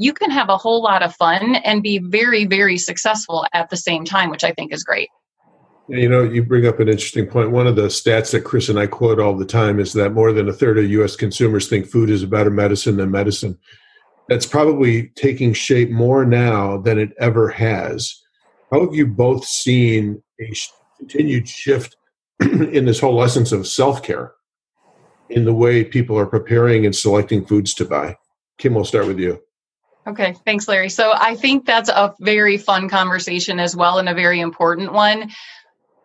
you 0.00 0.12
can 0.12 0.30
have 0.30 0.48
a 0.48 0.56
whole 0.56 0.82
lot 0.82 1.02
of 1.02 1.14
fun 1.14 1.56
and 1.56 1.82
be 1.82 1.98
very 1.98 2.44
very 2.44 2.76
successful 2.76 3.46
at 3.52 3.70
the 3.70 3.76
same 3.76 4.04
time 4.04 4.28
which 4.30 4.44
i 4.44 4.52
think 4.52 4.72
is 4.72 4.82
great. 4.82 5.08
You 5.88 6.08
know 6.08 6.22
you 6.22 6.42
bring 6.42 6.66
up 6.66 6.80
an 6.80 6.88
interesting 6.88 7.26
point. 7.26 7.50
One 7.50 7.66
of 7.66 7.76
the 7.76 7.86
stats 7.86 8.32
that 8.32 8.42
chris 8.42 8.68
and 8.68 8.78
i 8.78 8.86
quote 8.86 9.20
all 9.20 9.34
the 9.34 9.46
time 9.46 9.80
is 9.80 9.94
that 9.94 10.12
more 10.12 10.32
than 10.32 10.48
a 10.48 10.52
third 10.52 10.78
of 10.78 10.84
us 10.84 11.16
consumers 11.16 11.68
think 11.68 11.86
food 11.86 12.10
is 12.10 12.22
a 12.22 12.26
better 12.26 12.50
medicine 12.50 12.96
than 12.96 13.10
medicine. 13.10 13.58
That's 14.28 14.44
probably 14.44 15.08
taking 15.16 15.54
shape 15.54 15.90
more 15.90 16.26
now 16.26 16.76
than 16.76 16.98
it 16.98 17.12
ever 17.18 17.48
has. 17.48 18.14
How 18.70 18.80
have 18.84 18.94
you 18.94 19.06
both 19.06 19.46
seen 19.46 20.22
a 20.38 20.52
continued 20.98 21.48
shift 21.48 21.96
in 22.40 22.84
this 22.84 23.00
whole 23.00 23.22
essence 23.22 23.52
of 23.52 23.66
self-care 23.66 24.32
in 25.30 25.44
the 25.44 25.54
way 25.54 25.84
people 25.84 26.18
are 26.18 26.26
preparing 26.26 26.86
and 26.86 26.94
selecting 26.94 27.44
foods 27.44 27.74
to 27.74 27.84
buy? 27.84 28.16
Kim, 28.58 28.74
we'll 28.74 28.84
start 28.84 29.06
with 29.06 29.18
you. 29.18 29.40
Okay, 30.06 30.34
thanks, 30.46 30.66
Larry. 30.66 30.88
So 30.88 31.12
I 31.14 31.36
think 31.36 31.66
that's 31.66 31.90
a 31.90 32.14
very 32.20 32.56
fun 32.56 32.88
conversation 32.88 33.60
as 33.60 33.76
well 33.76 33.98
and 33.98 34.08
a 34.08 34.14
very 34.14 34.40
important 34.40 34.92
one. 34.92 35.30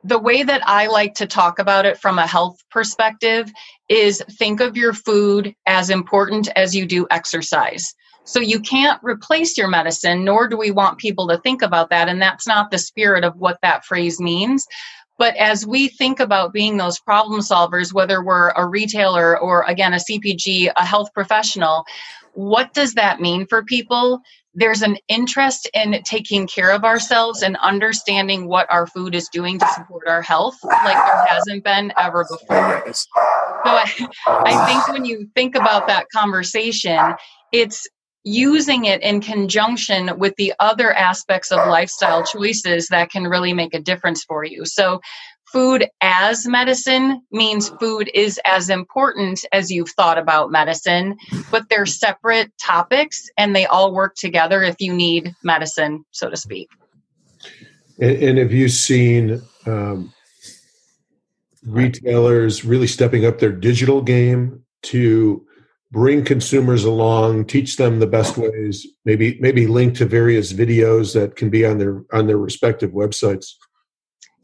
The 0.03 0.19
way 0.19 0.43
that 0.43 0.61
I 0.67 0.87
like 0.87 1.13
to 1.15 1.25
talk 1.25 1.59
about 1.59 1.85
it 1.85 1.97
from 1.97 2.19
a 2.19 2.27
health 2.27 2.57
perspective 2.69 3.49
is 3.87 4.21
think 4.31 4.59
of 4.59 4.75
your 4.75 4.91
food 4.91 5.55
as 5.65 5.89
important 5.89 6.49
as 6.57 6.75
you 6.75 6.85
do 6.85 7.07
exercise. 7.09 7.95
So 8.25 8.39
you 8.39 8.59
can't 8.59 8.99
replace 9.03 9.57
your 9.57 9.69
medicine, 9.69 10.25
nor 10.25 10.47
do 10.47 10.57
we 10.57 10.71
want 10.71 10.97
people 10.97 11.27
to 11.29 11.37
think 11.37 11.61
about 11.61 11.89
that. 11.89 12.09
And 12.09 12.21
that's 12.21 12.47
not 12.47 12.71
the 12.71 12.77
spirit 12.77 13.23
of 13.23 13.37
what 13.37 13.57
that 13.61 13.85
phrase 13.85 14.19
means. 14.19 14.65
But 15.23 15.37
as 15.37 15.65
we 15.65 15.87
think 15.87 16.19
about 16.19 16.51
being 16.51 16.75
those 16.75 16.99
problem 16.99 17.39
solvers, 17.39 17.93
whether 17.93 18.21
we're 18.21 18.49
a 18.57 18.67
retailer 18.67 19.39
or 19.39 19.61
again, 19.61 19.93
a 19.93 19.95
CPG, 19.95 20.69
a 20.75 20.85
health 20.85 21.13
professional, 21.13 21.85
what 22.33 22.73
does 22.73 22.95
that 22.95 23.21
mean 23.21 23.47
for 23.47 23.63
people? 23.63 24.19
There's 24.53 24.81
an 24.81 24.97
interest 25.07 25.69
in 25.73 26.03
taking 26.03 26.45
care 26.45 26.71
of 26.71 26.83
ourselves 26.83 27.41
and 27.41 27.55
understanding 27.61 28.49
what 28.49 28.69
our 28.69 28.85
food 28.85 29.15
is 29.15 29.29
doing 29.29 29.59
to 29.59 29.67
support 29.69 30.09
our 30.09 30.21
health 30.21 30.57
like 30.61 30.97
there 30.97 31.25
hasn't 31.29 31.63
been 31.63 31.93
ever 31.97 32.25
before. 32.29 32.83
So 32.93 33.07
I, 33.15 34.09
I 34.27 34.65
think 34.65 34.89
when 34.89 35.05
you 35.05 35.29
think 35.35 35.55
about 35.55 35.87
that 35.87 36.07
conversation, 36.13 36.99
it's 37.53 37.87
using 38.23 38.85
it 38.85 39.01
in 39.01 39.21
conjunction 39.21 40.17
with 40.17 40.35
the 40.37 40.53
other 40.59 40.93
aspects 40.93 41.51
of 41.51 41.67
lifestyle 41.67 42.23
choices 42.23 42.87
that 42.87 43.11
can 43.11 43.25
really 43.25 43.53
make 43.53 43.73
a 43.73 43.79
difference 43.79 44.23
for 44.23 44.43
you. 44.43 44.65
So, 44.65 45.01
food 45.51 45.87
as 46.01 46.47
medicine 46.47 47.21
means 47.31 47.69
food 47.79 48.09
is 48.13 48.39
as 48.43 48.69
important 48.69 49.45
as 49.51 49.69
you've 49.69 49.91
thought 49.91 50.17
about 50.17 50.51
medicine, 50.51 51.15
but 51.51 51.69
they're 51.69 51.85
separate 51.85 52.51
topics 52.59 53.29
and 53.37 53.55
they 53.55 53.67
all 53.67 53.93
work 53.93 54.15
together 54.15 54.63
if 54.63 54.75
you 54.79 54.91
need 54.91 55.35
medicine, 55.43 56.03
so 56.11 56.29
to 56.29 56.37
speak. 56.37 56.69
And, 57.99 58.17
and 58.17 58.37
have 58.39 58.51
you 58.51 58.67
seen 58.67 59.43
um, 59.67 60.11
retailers 61.65 62.65
really 62.65 62.87
stepping 62.87 63.25
up 63.25 63.37
their 63.37 63.51
digital 63.51 64.01
game 64.01 64.63
to 64.83 65.45
bring 65.93 66.25
consumers 66.25 66.83
along, 66.83 67.45
teach 67.45 67.77
them 67.77 67.99
the 67.99 68.07
best 68.07 68.35
ways, 68.35 68.85
maybe 69.05 69.37
maybe 69.39 69.67
link 69.67 69.95
to 69.95 70.05
various 70.05 70.51
videos 70.51 71.13
that 71.13 71.35
can 71.35 71.49
be 71.49 71.65
on 71.65 71.77
their 71.77 72.03
on 72.11 72.27
their 72.27 72.37
respective 72.37 72.91
websites. 72.91 73.53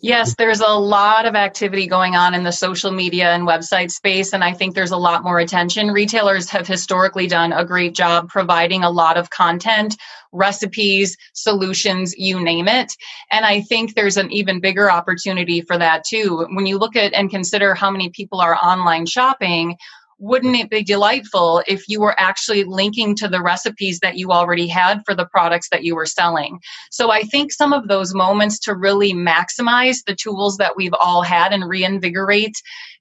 Yes, 0.02 0.34
there's 0.38 0.62
a 0.62 0.68
lot 0.68 1.26
of 1.26 1.36
activity 1.36 1.86
going 1.86 2.16
on 2.16 2.34
in 2.34 2.44
the 2.44 2.54
social 2.54 2.90
media 2.90 3.34
and 3.34 3.46
website 3.46 3.92
space, 3.92 4.32
and 4.32 4.46
I 4.46 4.54
think 4.54 4.74
there's 4.74 4.92
a 4.92 4.98
lot 4.98 5.26
more 5.26 5.40
attention. 5.40 5.92
Retailers 5.92 6.50
have 6.52 6.66
historically 6.66 7.28
done 7.28 7.52
a 7.52 7.66
great 7.66 7.96
job 7.96 8.30
providing 8.30 8.86
a 8.86 8.90
lot 8.90 9.18
of 9.18 9.30
content, 9.30 9.98
recipes, 10.32 11.18
solutions, 11.34 12.16
you 12.16 12.40
name 12.42 12.70
it. 12.70 12.96
And 13.30 13.46
I 13.46 13.60
think 13.60 13.94
there's 13.94 14.16
an 14.16 14.32
even 14.32 14.62
bigger 14.62 14.90
opportunity 14.90 15.62
for 15.62 15.78
that 15.78 16.06
too. 16.06 16.48
When 16.52 16.66
you 16.66 16.78
look 16.78 16.96
at 16.96 17.14
and 17.14 17.30
consider 17.30 17.76
how 17.76 17.92
many 17.92 18.10
people 18.10 18.40
are 18.40 18.56
online 18.56 19.06
shopping, 19.06 19.76
wouldn't 20.20 20.56
it 20.56 20.70
be 20.70 20.84
delightful 20.84 21.64
if 21.68 21.88
you 21.88 22.02
were 22.02 22.20
actually 22.20 22.66
linking 22.66 23.16
to 23.16 23.28
the 23.28 23.42
recipes 23.42 24.00
that 24.00 24.18
you 24.18 24.32
already 24.32 24.68
had 24.68 25.02
for 25.06 25.16
the 25.16 25.26
products 25.26 25.70
that 25.70 25.84
you 25.84 25.96
were 25.96 26.06
selling? 26.06 26.60
So 26.92 27.12
I 27.12 27.24
think 27.24 27.52
some 27.52 27.74
of 27.74 27.88
those 27.88 28.14
moments 28.14 28.60
to 28.60 28.76
really 28.76 29.14
maximize 29.14 30.04
the 30.06 30.16
tools 30.16 30.58
that 30.58 30.76
we've 30.76 30.94
all 31.00 31.22
had 31.22 31.54
and 31.54 31.68
reinvigorate 31.68 32.56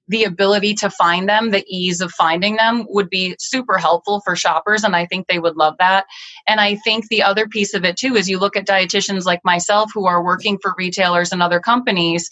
the 0.09 0.25
ability 0.25 0.73
to 0.75 0.89
find 0.89 1.29
them, 1.29 1.51
the 1.51 1.63
ease 1.67 2.01
of 2.01 2.11
finding 2.11 2.57
them 2.57 2.85
would 2.89 3.09
be 3.09 3.35
super 3.39 3.77
helpful 3.77 4.21
for 4.25 4.35
shoppers. 4.35 4.83
And 4.83 4.95
I 4.95 5.05
think 5.05 5.27
they 5.27 5.39
would 5.39 5.55
love 5.55 5.75
that. 5.79 6.05
And 6.47 6.59
I 6.59 6.75
think 6.75 7.07
the 7.07 7.23
other 7.23 7.47
piece 7.47 7.73
of 7.73 7.85
it 7.85 7.97
too 7.97 8.15
is 8.15 8.29
you 8.29 8.39
look 8.39 8.57
at 8.57 8.67
dietitians 8.67 9.25
like 9.25 9.41
myself 9.45 9.91
who 9.93 10.05
are 10.05 10.23
working 10.23 10.57
for 10.61 10.73
retailers 10.77 11.31
and 11.31 11.41
other 11.41 11.59
companies 11.59 12.29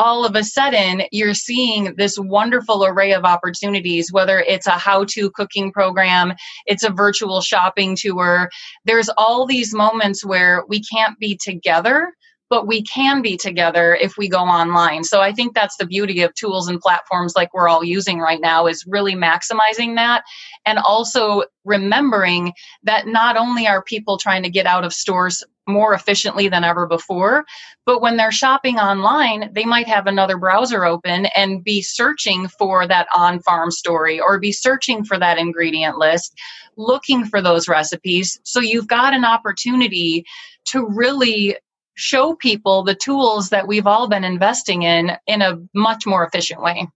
all 0.00 0.24
of 0.24 0.34
a 0.34 0.42
sudden 0.42 1.02
you're 1.12 1.34
seeing 1.34 1.94
this 1.96 2.18
wonderful 2.18 2.86
array 2.86 3.12
of 3.12 3.24
opportunities, 3.24 4.10
whether 4.10 4.40
it's 4.40 4.66
a 4.66 4.70
how 4.70 5.04
to 5.04 5.30
cooking 5.30 5.70
program, 5.70 6.32
it's 6.64 6.82
a 6.82 6.90
virtual 6.90 7.42
shopping 7.42 7.94
tour. 7.94 8.48
There's 8.86 9.10
all 9.18 9.46
these 9.46 9.74
moments 9.74 10.24
where 10.24 10.64
we 10.68 10.82
can't 10.82 11.18
be 11.18 11.36
together 11.36 12.14
but 12.50 12.66
we 12.66 12.82
can 12.82 13.22
be 13.22 13.36
together 13.36 13.94
if 13.94 14.18
we 14.18 14.28
go 14.28 14.40
online. 14.40 15.04
So 15.04 15.20
I 15.20 15.32
think 15.32 15.54
that's 15.54 15.76
the 15.76 15.86
beauty 15.86 16.22
of 16.22 16.34
tools 16.34 16.68
and 16.68 16.80
platforms 16.80 17.34
like 17.36 17.54
we're 17.54 17.68
all 17.68 17.84
using 17.84 18.18
right 18.18 18.40
now 18.40 18.66
is 18.66 18.84
really 18.86 19.14
maximizing 19.14 19.94
that 19.94 20.24
and 20.66 20.78
also 20.78 21.44
remembering 21.64 22.52
that 22.82 23.06
not 23.06 23.36
only 23.36 23.68
are 23.68 23.82
people 23.82 24.18
trying 24.18 24.42
to 24.42 24.50
get 24.50 24.66
out 24.66 24.84
of 24.84 24.92
stores 24.92 25.44
more 25.68 25.94
efficiently 25.94 26.48
than 26.48 26.64
ever 26.64 26.86
before, 26.86 27.44
but 27.86 28.02
when 28.02 28.16
they're 28.16 28.32
shopping 28.32 28.78
online, 28.78 29.52
they 29.52 29.64
might 29.64 29.86
have 29.86 30.08
another 30.08 30.36
browser 30.36 30.84
open 30.84 31.26
and 31.36 31.62
be 31.62 31.80
searching 31.80 32.48
for 32.48 32.88
that 32.88 33.06
on 33.14 33.40
farm 33.40 33.70
story 33.70 34.18
or 34.20 34.40
be 34.40 34.50
searching 34.50 35.04
for 35.04 35.18
that 35.18 35.38
ingredient 35.38 35.96
list, 35.98 36.36
looking 36.76 37.24
for 37.24 37.40
those 37.40 37.68
recipes. 37.68 38.40
So 38.42 38.58
you've 38.58 38.88
got 38.88 39.14
an 39.14 39.24
opportunity 39.24 40.24
to 40.66 40.84
really 40.88 41.56
show 42.00 42.34
people 42.34 42.82
the 42.82 42.94
tools 42.94 43.50
that 43.50 43.68
we've 43.68 43.86
all 43.86 44.08
been 44.08 44.24
investing 44.24 44.82
in 44.82 45.12
in 45.26 45.42
a 45.42 45.58
much 45.74 46.06
more 46.06 46.24
efficient 46.24 46.62
way. 46.62 46.88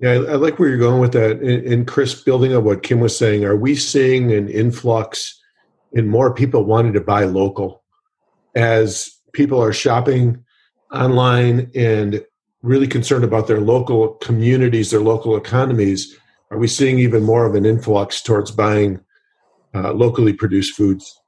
Yeah, 0.00 0.10
I, 0.10 0.14
I 0.14 0.34
like 0.34 0.58
where 0.58 0.68
you're 0.68 0.78
going 0.78 1.00
with 1.00 1.12
that. 1.12 1.40
And, 1.40 1.64
and, 1.64 1.86
Chris, 1.86 2.20
building 2.20 2.54
on 2.54 2.64
what 2.64 2.82
Kim 2.82 2.98
was 2.98 3.16
saying, 3.16 3.44
are 3.44 3.56
we 3.56 3.76
seeing 3.76 4.32
an 4.32 4.48
influx 4.48 5.40
in 5.92 6.08
more 6.08 6.34
people 6.34 6.64
wanting 6.64 6.92
to 6.94 7.00
buy 7.00 7.24
local 7.24 7.84
as 8.56 9.12
people 9.32 9.62
are 9.62 9.72
shopping 9.72 10.44
online 10.92 11.70
and 11.76 12.24
really 12.62 12.88
concerned 12.88 13.24
about 13.24 13.46
their 13.46 13.60
local 13.60 14.14
communities, 14.14 14.90
their 14.90 15.00
local 15.00 15.36
economies? 15.36 16.18
Are 16.50 16.58
we 16.58 16.66
seeing 16.66 16.98
even 16.98 17.22
more 17.22 17.46
of 17.46 17.54
an 17.54 17.64
influx 17.64 18.20
towards 18.20 18.50
buying 18.50 19.00
uh, 19.72 19.92
locally 19.92 20.32
produced 20.32 20.74
foods? 20.74 21.21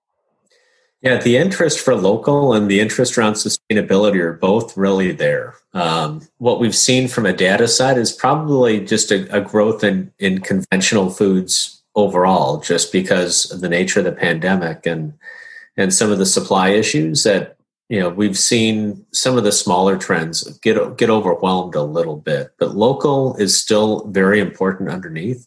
Yeah, 1.04 1.18
the 1.18 1.36
interest 1.36 1.80
for 1.80 1.94
local 1.94 2.54
and 2.54 2.70
the 2.70 2.80
interest 2.80 3.18
around 3.18 3.34
sustainability 3.34 4.18
are 4.20 4.32
both 4.32 4.74
really 4.74 5.12
there. 5.12 5.54
Um, 5.74 6.26
what 6.38 6.60
we've 6.60 6.74
seen 6.74 7.08
from 7.08 7.26
a 7.26 7.32
data 7.34 7.68
side 7.68 7.98
is 7.98 8.10
probably 8.10 8.82
just 8.82 9.10
a, 9.10 9.36
a, 9.36 9.42
growth 9.42 9.84
in, 9.84 10.10
in 10.18 10.40
conventional 10.40 11.10
foods 11.10 11.82
overall, 11.94 12.58
just 12.58 12.90
because 12.90 13.50
of 13.52 13.60
the 13.60 13.68
nature 13.68 13.98
of 13.98 14.06
the 14.06 14.12
pandemic 14.12 14.86
and 14.86 15.12
and 15.76 15.92
some 15.92 16.10
of 16.10 16.18
the 16.18 16.24
supply 16.24 16.70
issues 16.70 17.24
that 17.24 17.58
you 17.90 18.00
know 18.00 18.08
we've 18.08 18.38
seen 18.38 19.04
some 19.12 19.36
of 19.36 19.44
the 19.44 19.52
smaller 19.52 19.98
trends 19.98 20.44
get 20.60 20.96
get 20.96 21.10
overwhelmed 21.10 21.74
a 21.74 21.82
little 21.82 22.16
bit. 22.16 22.52
But 22.58 22.76
local 22.76 23.36
is 23.36 23.60
still 23.60 24.06
very 24.06 24.40
important 24.40 24.88
underneath, 24.88 25.46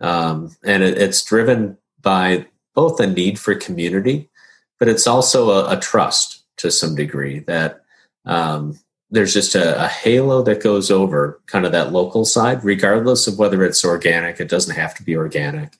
um, 0.00 0.56
and 0.64 0.82
it, 0.82 0.96
it's 0.96 1.22
driven 1.22 1.76
by 2.00 2.46
both 2.74 2.98
a 3.00 3.06
need 3.06 3.38
for 3.38 3.54
community 3.54 4.30
but 4.78 4.88
it's 4.88 5.06
also 5.06 5.50
a, 5.50 5.76
a 5.76 5.80
trust 5.80 6.44
to 6.58 6.70
some 6.70 6.94
degree 6.94 7.40
that 7.40 7.82
um, 8.24 8.78
there's 9.10 9.32
just 9.32 9.54
a, 9.54 9.84
a, 9.84 9.88
halo 9.88 10.42
that 10.42 10.62
goes 10.62 10.90
over 10.90 11.40
kind 11.46 11.64
of 11.64 11.72
that 11.72 11.92
local 11.92 12.24
side, 12.24 12.62
regardless 12.62 13.26
of 13.26 13.38
whether 13.38 13.64
it's 13.64 13.84
organic. 13.84 14.38
It 14.38 14.48
doesn't 14.48 14.76
have 14.76 14.94
to 14.96 15.02
be 15.02 15.16
organic, 15.16 15.78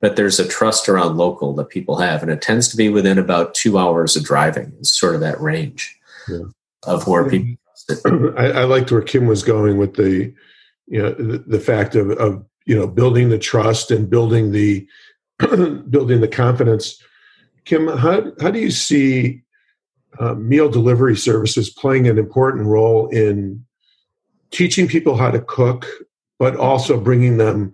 but 0.00 0.16
there's 0.16 0.38
a 0.38 0.46
trust 0.46 0.88
around 0.88 1.16
local 1.16 1.54
that 1.54 1.70
people 1.70 1.96
have, 1.96 2.22
and 2.22 2.30
it 2.30 2.42
tends 2.42 2.68
to 2.68 2.76
be 2.76 2.88
within 2.88 3.18
about 3.18 3.54
two 3.54 3.78
hours 3.78 4.14
of 4.14 4.24
driving. 4.24 4.72
Is 4.80 4.92
sort 4.92 5.14
of 5.14 5.20
that 5.22 5.40
range 5.40 5.98
yeah. 6.28 6.40
of 6.84 7.06
where 7.06 7.28
people. 7.28 7.56
I, 8.36 8.46
I, 8.46 8.64
liked 8.64 8.90
where 8.90 9.00
Kim 9.00 9.26
was 9.26 9.42
going 9.44 9.78
with 9.78 9.94
the, 9.94 10.34
you 10.86 11.00
know, 11.00 11.12
the, 11.12 11.38
the 11.38 11.60
fact 11.60 11.94
of, 11.94 12.10
of 12.10 12.44
you 12.66 12.76
know 12.76 12.86
building 12.86 13.30
the 13.30 13.38
trust 13.38 13.90
and 13.90 14.10
building 14.10 14.50
the 14.52 14.86
building 15.38 16.20
the 16.20 16.28
confidence 16.28 17.02
Kim, 17.66 17.88
how, 17.88 18.32
how 18.40 18.50
do 18.50 18.60
you 18.60 18.70
see 18.70 19.42
uh, 20.18 20.34
meal 20.34 20.70
delivery 20.70 21.16
services 21.16 21.68
playing 21.68 22.08
an 22.08 22.16
important 22.16 22.64
role 22.64 23.08
in 23.08 23.64
teaching 24.52 24.86
people 24.86 25.16
how 25.16 25.30
to 25.30 25.40
cook, 25.40 25.84
but 26.38 26.56
also 26.56 26.98
bringing 26.98 27.36
them 27.36 27.72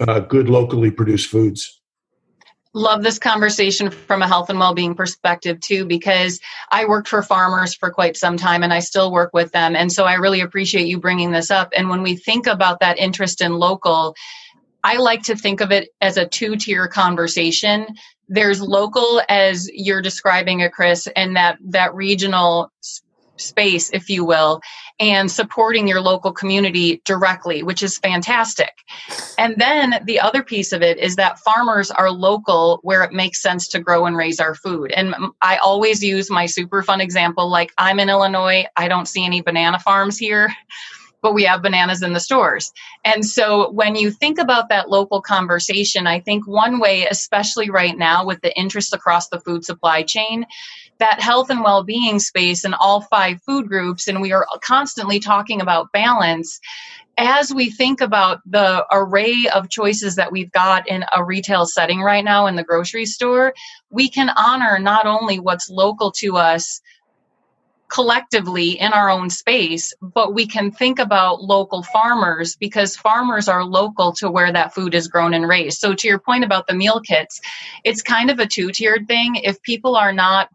uh, 0.00 0.18
good 0.18 0.50
locally 0.50 0.90
produced 0.90 1.30
foods? 1.30 1.80
Love 2.76 3.04
this 3.04 3.20
conversation 3.20 3.88
from 3.88 4.20
a 4.20 4.26
health 4.26 4.50
and 4.50 4.58
well 4.58 4.74
being 4.74 4.96
perspective, 4.96 5.60
too, 5.60 5.84
because 5.84 6.40
I 6.72 6.86
worked 6.86 7.06
for 7.06 7.22
farmers 7.22 7.72
for 7.72 7.90
quite 7.90 8.16
some 8.16 8.36
time 8.36 8.64
and 8.64 8.72
I 8.72 8.80
still 8.80 9.12
work 9.12 9.30
with 9.32 9.52
them. 9.52 9.76
And 9.76 9.92
so 9.92 10.06
I 10.06 10.14
really 10.14 10.40
appreciate 10.40 10.88
you 10.88 10.98
bringing 10.98 11.30
this 11.30 11.52
up. 11.52 11.72
And 11.76 11.88
when 11.88 12.02
we 12.02 12.16
think 12.16 12.48
about 12.48 12.80
that 12.80 12.98
interest 12.98 13.40
in 13.40 13.54
local, 13.54 14.16
I 14.82 14.96
like 14.96 15.22
to 15.24 15.36
think 15.36 15.60
of 15.60 15.70
it 15.70 15.90
as 16.00 16.16
a 16.16 16.26
two 16.26 16.56
tier 16.56 16.88
conversation 16.88 17.86
there's 18.28 18.60
local 18.60 19.20
as 19.28 19.68
you're 19.72 20.02
describing 20.02 20.60
it 20.60 20.72
chris 20.72 21.06
and 21.16 21.36
that 21.36 21.58
that 21.60 21.94
regional 21.94 22.70
space, 23.36 23.90
if 23.90 24.08
you 24.08 24.24
will, 24.24 24.60
and 25.00 25.30
supporting 25.30 25.88
your 25.88 26.00
local 26.00 26.32
community 26.32 27.02
directly, 27.04 27.62
which 27.62 27.82
is 27.82 27.98
fantastic. 27.98 28.72
And 29.38 29.56
then 29.56 30.00
the 30.04 30.20
other 30.20 30.42
piece 30.42 30.72
of 30.72 30.82
it 30.82 30.98
is 30.98 31.16
that 31.16 31.38
farmers 31.40 31.90
are 31.90 32.10
local 32.10 32.80
where 32.82 33.02
it 33.02 33.12
makes 33.12 33.42
sense 33.42 33.68
to 33.68 33.80
grow 33.80 34.06
and 34.06 34.16
raise 34.16 34.40
our 34.40 34.54
food. 34.54 34.92
And 34.92 35.14
I 35.42 35.56
always 35.56 36.02
use 36.02 36.30
my 36.30 36.46
super 36.46 36.82
fun 36.82 37.00
example 37.00 37.48
like 37.48 37.72
I'm 37.78 38.00
in 38.00 38.08
Illinois, 38.08 38.66
I 38.76 38.88
don't 38.88 39.08
see 39.08 39.24
any 39.24 39.40
banana 39.40 39.78
farms 39.78 40.18
here 40.18 40.54
but 41.24 41.32
we 41.32 41.44
have 41.44 41.62
bananas 41.62 42.02
in 42.02 42.12
the 42.12 42.20
stores. 42.20 42.70
And 43.02 43.24
so 43.24 43.70
when 43.70 43.96
you 43.96 44.10
think 44.10 44.38
about 44.38 44.68
that 44.68 44.90
local 44.90 45.22
conversation, 45.22 46.06
I 46.06 46.20
think 46.20 46.46
one 46.46 46.80
way, 46.80 47.06
especially 47.06 47.70
right 47.70 47.96
now 47.96 48.26
with 48.26 48.42
the 48.42 48.54
interest 48.54 48.92
across 48.92 49.30
the 49.30 49.40
food 49.40 49.64
supply 49.64 50.02
chain, 50.02 50.44
that 50.98 51.22
health 51.22 51.48
and 51.48 51.64
well 51.64 51.82
being 51.82 52.18
space 52.18 52.66
in 52.66 52.74
all 52.74 53.00
five 53.00 53.40
food 53.46 53.68
groups, 53.68 54.06
and 54.06 54.20
we 54.20 54.32
are 54.32 54.46
constantly 54.62 55.18
talking 55.18 55.62
about 55.62 55.92
balance. 55.92 56.60
As 57.16 57.54
we 57.54 57.70
think 57.70 58.02
about 58.02 58.40
the 58.44 58.84
array 58.92 59.46
of 59.54 59.70
choices 59.70 60.16
that 60.16 60.30
we've 60.30 60.52
got 60.52 60.86
in 60.88 61.06
a 61.16 61.24
retail 61.24 61.64
setting 61.64 62.00
right 62.00 62.24
now 62.24 62.48
in 62.48 62.56
the 62.56 62.64
grocery 62.64 63.06
store, 63.06 63.54
we 63.88 64.10
can 64.10 64.28
honor 64.36 64.78
not 64.78 65.06
only 65.06 65.38
what's 65.38 65.70
local 65.70 66.10
to 66.18 66.36
us 66.36 66.82
collectively 67.94 68.70
in 68.72 68.92
our 68.92 69.08
own 69.08 69.30
space, 69.30 69.94
but 70.02 70.34
we 70.34 70.44
can 70.46 70.72
think 70.72 70.98
about 70.98 71.44
local 71.44 71.84
farmers 71.84 72.56
because 72.56 72.96
farmers 72.96 73.46
are 73.46 73.64
local 73.64 74.12
to 74.12 74.28
where 74.28 74.52
that 74.52 74.74
food 74.74 74.94
is 74.94 75.06
grown 75.06 75.32
and 75.32 75.48
raised. 75.48 75.78
So, 75.78 75.94
to 75.94 76.08
your 76.08 76.18
point 76.18 76.42
about 76.42 76.66
the 76.66 76.74
meal 76.74 77.00
kits, 77.00 77.40
it's 77.84 78.02
kind 78.02 78.30
of 78.30 78.40
a 78.40 78.46
two 78.46 78.72
tiered 78.72 79.06
thing. 79.06 79.36
If 79.36 79.62
people 79.62 79.94
are 79.94 80.12
not 80.12 80.48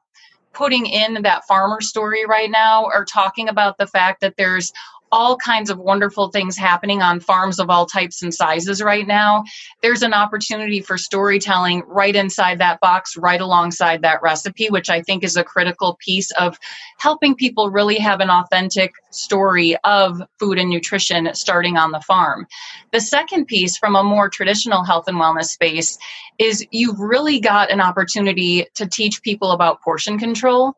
putting 0.52 0.86
in 0.86 1.22
that 1.22 1.46
farmer 1.48 1.80
story 1.80 2.26
right 2.26 2.52
now 2.52 2.84
or 2.84 3.06
talking 3.06 3.48
about 3.48 3.78
the 3.78 3.88
fact 3.88 4.20
that 4.20 4.36
there's 4.36 4.74
all 5.12 5.38
kinds 5.38 5.70
of 5.70 5.78
wonderful 5.78 6.30
things 6.30 6.58
happening 6.58 7.02
on 7.02 7.20
farms 7.20 7.60
of 7.60 7.70
all 7.70 7.86
types 7.86 8.22
and 8.22 8.34
sizes 8.34 8.82
right 8.82 9.08
now. 9.08 9.44
There's 9.82 10.02
an 10.02 10.14
opportunity 10.14 10.82
for 10.82 10.98
storytelling 10.98 11.84
right 11.88 12.16
inside 12.16 12.60
that 12.60 12.80
box, 12.80 13.18
right 13.18 13.42
alongside 13.42 14.02
that 14.02 14.22
recipe, 14.22 14.68
which 14.70 14.90
I 14.90 15.02
think 15.02 15.24
is 15.24 15.36
a 15.36 15.44
critical 15.44 15.98
piece 16.04 16.32
of 16.32 16.58
helping 16.98 17.36
people 17.36 17.70
really 17.70 17.98
have 17.98 18.20
an 18.20 18.30
authentic 18.30 18.92
story 19.12 19.76
of 19.84 20.22
food 20.40 20.58
and 20.58 20.70
nutrition 20.70 21.34
starting 21.34 21.78
on 21.78 21.92
the 21.92 22.02
farm. 22.02 22.46
The 22.92 23.02
second 23.02 23.46
piece 23.46 23.78
from 23.78 23.96
a 23.96 24.04
more 24.04 24.30
traditional 24.30 24.84
health 24.84 25.08
and 25.08 25.18
wellness 25.18 25.46
space 25.46 25.98
is 26.38 26.66
you've 26.72 27.00
really 27.00 27.40
got 27.40 27.72
an 27.72 27.82
opportunity 27.82 28.68
to 28.76 28.88
teach 28.88 29.22
people 29.22 29.52
about 29.52 29.82
portion 29.82 30.18
control 30.18 30.76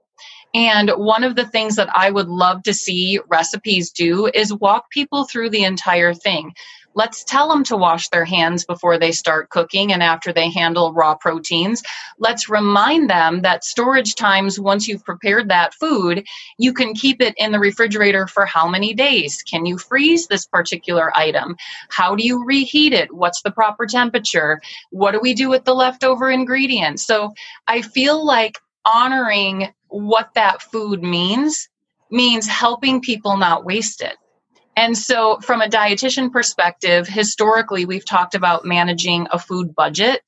and 0.53 0.89
one 0.91 1.24
of 1.24 1.36
the 1.36 1.46
things 1.46 1.75
that 1.77 1.89
I 1.96 2.12
would 2.12 2.27
love 2.27 2.63
to 2.63 2.74
see 2.74 3.20
recipes 3.27 3.91
do 3.91 4.27
is 4.27 4.53
walk 4.53 4.89
people 4.89 5.25
through 5.25 5.50
the 5.50 5.63
entire 5.63 6.13
thing. 6.13 6.53
Let's 6.93 7.24
tell 7.24 7.48
them 7.48 7.63
to 7.65 7.77
wash 7.77 8.10
their 8.10 8.25
hands 8.25 8.65
before 8.65 8.98
they 8.98 9.13
start 9.13 9.50
cooking 9.50 9.93
and 9.93 10.03
after 10.03 10.34
they 10.34 10.50
handle 10.50 10.91
raw 10.91 11.15
proteins. 11.15 11.81
Let's 12.20 12.50
remind 12.50 13.10
them 13.10 13.43
that 13.43 13.63
storage 13.63 14.15
times, 14.15 14.60
once 14.60 14.88
you've 14.88 15.05
prepared 15.05 15.50
that 15.50 15.74
food, 15.74 16.25
you 16.58 16.74
can 16.74 16.93
keep 16.93 17.22
it 17.22 17.34
in 17.38 17.53
the 17.53 17.60
refrigerator 17.60 18.27
for 18.27 18.46
how 18.46 18.67
many 18.67 18.93
days? 18.93 19.41
Can 19.43 19.65
you 19.65 19.77
freeze 19.77 20.27
this 20.27 20.46
particular 20.46 21.15
item? 21.15 21.55
How 21.89 22.15
do 22.15 22.25
you 22.25 22.43
reheat 22.43 22.91
it? 22.91 23.13
What's 23.13 23.41
the 23.41 23.51
proper 23.51 23.86
temperature? 23.86 24.62
What 24.89 25.12
do 25.12 25.22
we 25.22 25.34
do 25.34 25.50
with 25.50 25.63
the 25.63 25.75
leftover 25.75 26.29
ingredients? 26.29 27.05
So 27.05 27.34
I 27.67 27.84
feel 27.84 28.25
like 28.25 28.60
honoring 28.86 29.72
what 29.91 30.33
that 30.36 30.62
food 30.62 31.03
means 31.03 31.69
means 32.10 32.48
helping 32.48 33.01
people 33.01 33.38
not 33.38 33.65
waste 33.65 34.01
it. 34.01 34.15
And 34.75 34.98
so, 34.98 35.38
from 35.41 35.61
a 35.61 35.68
dietitian 35.68 36.31
perspective, 36.31 37.07
historically, 37.07 37.85
we've 37.85 38.05
talked 38.05 38.35
about 38.35 38.66
managing 38.66 39.27
a 39.31 39.37
food 39.37 39.75
budget. 39.75 40.22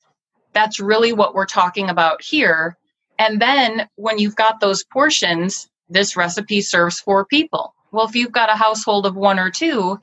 That's 0.51 0.79
really 0.79 1.13
what 1.13 1.33
we're 1.33 1.45
talking 1.45 1.89
about 1.89 2.21
here. 2.21 2.77
And 3.17 3.41
then, 3.41 3.87
when 3.95 4.17
you've 4.17 4.35
got 4.35 4.59
those 4.59 4.83
portions, 4.83 5.69
this 5.89 6.17
recipe 6.17 6.61
serves 6.61 6.99
four 6.99 7.25
people. 7.25 7.73
Well, 7.91 8.07
if 8.07 8.15
you've 8.15 8.31
got 8.31 8.49
a 8.49 8.55
household 8.55 9.05
of 9.05 9.15
one 9.15 9.39
or 9.39 9.49
two, 9.49 9.99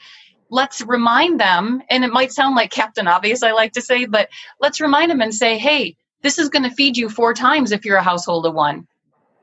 let's 0.48 0.80
remind 0.80 1.38
them, 1.38 1.82
and 1.90 2.04
it 2.04 2.12
might 2.12 2.32
sound 2.32 2.56
like 2.56 2.70
Captain 2.70 3.08
Obvious, 3.08 3.42
I 3.42 3.52
like 3.52 3.72
to 3.72 3.82
say, 3.82 4.06
but 4.06 4.30
let's 4.60 4.80
remind 4.80 5.10
them 5.10 5.20
and 5.20 5.34
say, 5.34 5.58
hey, 5.58 5.96
this 6.22 6.38
is 6.38 6.48
going 6.48 6.62
to 6.62 6.74
feed 6.74 6.96
you 6.96 7.08
four 7.08 7.34
times 7.34 7.72
if 7.72 7.84
you're 7.84 7.96
a 7.96 8.02
household 8.02 8.46
of 8.46 8.54
one 8.54 8.86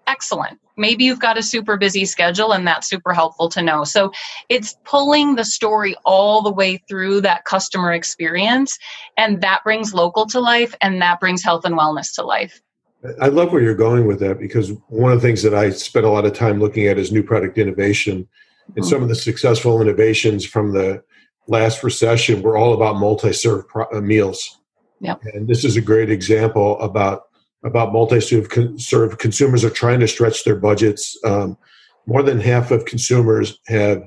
excellent. 0.07 0.59
Maybe 0.77 1.03
you've 1.03 1.19
got 1.19 1.37
a 1.37 1.43
super 1.43 1.77
busy 1.77 2.05
schedule 2.05 2.53
and 2.53 2.65
that's 2.65 2.87
super 2.87 3.13
helpful 3.13 3.49
to 3.49 3.61
know. 3.61 3.83
So 3.83 4.11
it's 4.49 4.75
pulling 4.85 5.35
the 5.35 5.45
story 5.45 5.95
all 6.05 6.41
the 6.41 6.51
way 6.51 6.77
through 6.87 7.21
that 7.21 7.45
customer 7.45 7.91
experience 7.91 8.77
and 9.17 9.41
that 9.41 9.63
brings 9.63 9.93
local 9.93 10.25
to 10.27 10.39
life 10.39 10.73
and 10.81 11.01
that 11.01 11.19
brings 11.19 11.43
health 11.43 11.65
and 11.65 11.75
wellness 11.75 12.13
to 12.15 12.23
life. 12.23 12.61
I 13.21 13.27
love 13.27 13.51
where 13.51 13.61
you're 13.61 13.75
going 13.75 14.07
with 14.07 14.19
that 14.19 14.39
because 14.39 14.71
one 14.87 15.11
of 15.11 15.21
the 15.21 15.27
things 15.27 15.43
that 15.43 15.53
I 15.53 15.69
spent 15.69 16.05
a 16.05 16.09
lot 16.09 16.25
of 16.25 16.33
time 16.33 16.59
looking 16.59 16.87
at 16.87 16.97
is 16.97 17.11
new 17.11 17.23
product 17.23 17.57
innovation. 17.57 18.27
And 18.75 18.83
mm-hmm. 18.83 18.89
some 18.89 19.03
of 19.03 19.09
the 19.09 19.15
successful 19.15 19.81
innovations 19.81 20.45
from 20.45 20.73
the 20.73 21.03
last 21.47 21.83
recession 21.83 22.41
were 22.41 22.57
all 22.57 22.73
about 22.73 22.97
multi-serve 22.97 23.67
pro- 23.67 23.89
uh, 23.93 24.01
meals. 24.01 24.59
Yep. 24.99 25.21
And 25.33 25.47
this 25.47 25.63
is 25.63 25.77
a 25.77 25.81
great 25.81 26.09
example 26.09 26.79
about 26.81 27.26
about 27.63 27.93
multi-serve 27.93 28.47
serve 28.77 29.17
consumers 29.17 29.63
are 29.63 29.69
trying 29.69 29.99
to 29.99 30.07
stretch 30.07 30.43
their 30.43 30.55
budgets. 30.55 31.17
Um, 31.23 31.57
more 32.05 32.23
than 32.23 32.39
half 32.39 32.71
of 32.71 32.85
consumers 32.85 33.59
have 33.67 34.03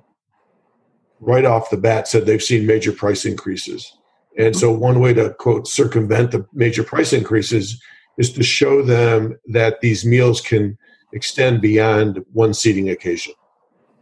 right 1.21 1.45
off 1.45 1.71
the 1.71 1.77
bat 1.77 2.09
said 2.09 2.25
they've 2.25 2.43
seen 2.43 2.67
major 2.67 2.93
price 2.93 3.25
increases. 3.25 3.93
And 4.39 4.57
so 4.57 4.73
one 4.73 5.01
way 5.01 5.13
to 5.15 5.35
quote 5.35 5.67
circumvent 5.67 6.31
the 6.31 6.47
major 6.53 6.83
price 6.83 7.13
increases 7.13 7.81
is 8.17 8.33
to 8.33 8.43
show 8.43 8.83
them 8.83 9.39
that 9.49 9.81
these 9.81 10.05
meals 10.05 10.41
can 10.41 10.79
extend 11.13 11.61
beyond 11.61 12.25
one 12.33 12.55
seating 12.55 12.89
occasion. 12.89 13.35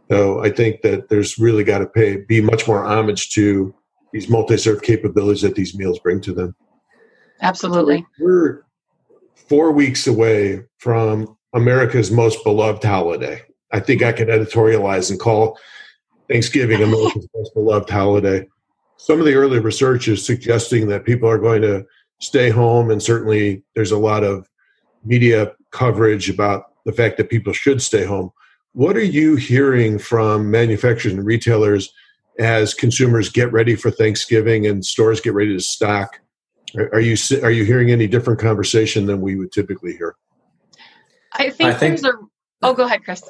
So 0.09 0.43
I 0.43 0.49
think 0.49 0.81
that 0.81 1.09
there's 1.09 1.37
really 1.37 1.63
got 1.63 1.79
to 1.79 1.85
pay 1.85 2.17
be 2.17 2.41
much 2.41 2.67
more 2.67 2.83
homage 2.85 3.31
to 3.31 3.73
these 4.13 4.29
multi-serve 4.29 4.81
capabilities 4.81 5.41
that 5.41 5.55
these 5.55 5.75
meals 5.75 5.99
bring 5.99 6.21
to 6.21 6.33
them. 6.33 6.55
Absolutely. 7.41 8.05
We're 8.19 8.63
four 9.49 9.71
weeks 9.71 10.05
away 10.05 10.63
from 10.77 11.35
America's 11.53 12.11
most 12.11 12.43
beloved 12.43 12.83
holiday. 12.83 13.41
I 13.71 13.79
think 13.79 14.03
I 14.03 14.13
could 14.13 14.27
editorialize 14.27 15.09
and 15.09 15.19
call 15.19 15.57
Thanksgiving 16.29 16.81
America's 16.81 17.27
most 17.35 17.53
beloved 17.55 17.89
holiday. 17.89 18.47
Some 18.97 19.19
of 19.19 19.25
the 19.25 19.33
early 19.33 19.59
research 19.59 20.07
is 20.07 20.25
suggesting 20.25 20.87
that 20.87 21.05
people 21.05 21.27
are 21.27 21.39
going 21.39 21.63
to 21.63 21.85
stay 22.19 22.49
home, 22.49 22.91
and 22.91 23.01
certainly 23.01 23.63
there's 23.75 23.91
a 23.91 23.97
lot 23.97 24.23
of 24.23 24.47
media 25.03 25.51
coverage 25.71 26.29
about 26.29 26.65
the 26.85 26.91
fact 26.91 27.17
that 27.17 27.29
people 27.29 27.53
should 27.53 27.81
stay 27.81 28.05
home. 28.05 28.31
What 28.73 28.97
are 28.97 29.03
you 29.03 29.35
hearing 29.35 29.97
from 29.97 30.51
manufacturers 30.51 31.13
and 31.13 31.25
retailers 31.25 31.91
as 32.37 32.73
consumers 32.73 33.29
get 33.29 33.51
ready 33.51 33.75
for 33.75 33.89
Thanksgiving 33.89 34.67
and 34.67 34.85
stores 34.85 35.21
get 35.21 35.33
ready 35.33 35.53
to 35.53 35.59
stock? 35.59 36.19
Are 36.75 36.99
you 36.99 37.15
are 37.41 37.51
you 37.51 37.63
hearing 37.63 37.91
any 37.91 38.07
different 38.07 38.39
conversation 38.39 39.05
than 39.05 39.21
we 39.21 39.35
would 39.35 39.51
typically 39.51 39.93
hear? 39.93 40.15
I 41.33 41.49
think, 41.49 41.69
I 41.69 41.73
think 41.73 42.01
there's 42.01 42.13
a. 42.13 42.17
Oh, 42.61 42.73
go 42.73 42.85
ahead, 42.85 43.03
Chris. 43.03 43.29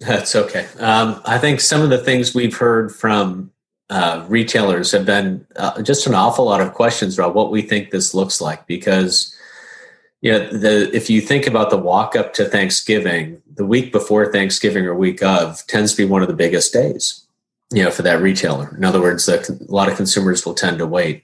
That's 0.00 0.36
okay. 0.36 0.66
Um, 0.78 1.20
I 1.24 1.38
think 1.38 1.60
some 1.60 1.82
of 1.82 1.90
the 1.90 1.98
things 1.98 2.34
we've 2.34 2.56
heard 2.56 2.94
from 2.94 3.50
uh, 3.90 4.24
retailers 4.28 4.92
have 4.92 5.06
been 5.06 5.46
uh, 5.56 5.82
just 5.82 6.06
an 6.06 6.14
awful 6.14 6.44
lot 6.44 6.60
of 6.60 6.74
questions 6.74 7.18
about 7.18 7.34
what 7.34 7.50
we 7.50 7.62
think 7.62 7.90
this 7.90 8.14
looks 8.14 8.40
like 8.40 8.66
because 8.66 9.34
you 10.20 10.30
know 10.30 10.46
the 10.50 10.94
if 10.94 11.08
you 11.08 11.20
think 11.20 11.46
about 11.46 11.70
the 11.70 11.78
walk 11.78 12.14
up 12.14 12.32
to 12.34 12.44
Thanksgiving, 12.44 13.42
the 13.54 13.66
week 13.66 13.90
before 13.90 14.30
Thanksgiving 14.30 14.84
or 14.86 14.94
week 14.94 15.22
of 15.22 15.66
tends 15.66 15.92
to 15.92 15.96
be 15.96 16.04
one 16.04 16.22
of 16.22 16.28
the 16.28 16.34
biggest 16.34 16.72
days. 16.72 17.24
You 17.70 17.84
know, 17.84 17.90
for 17.90 18.00
that 18.00 18.22
retailer. 18.22 18.74
In 18.74 18.82
other 18.82 18.98
words, 18.98 19.28
a 19.28 19.42
lot 19.70 19.90
of 19.90 19.96
consumers 19.96 20.46
will 20.46 20.54
tend 20.54 20.78
to 20.78 20.86
wait. 20.86 21.22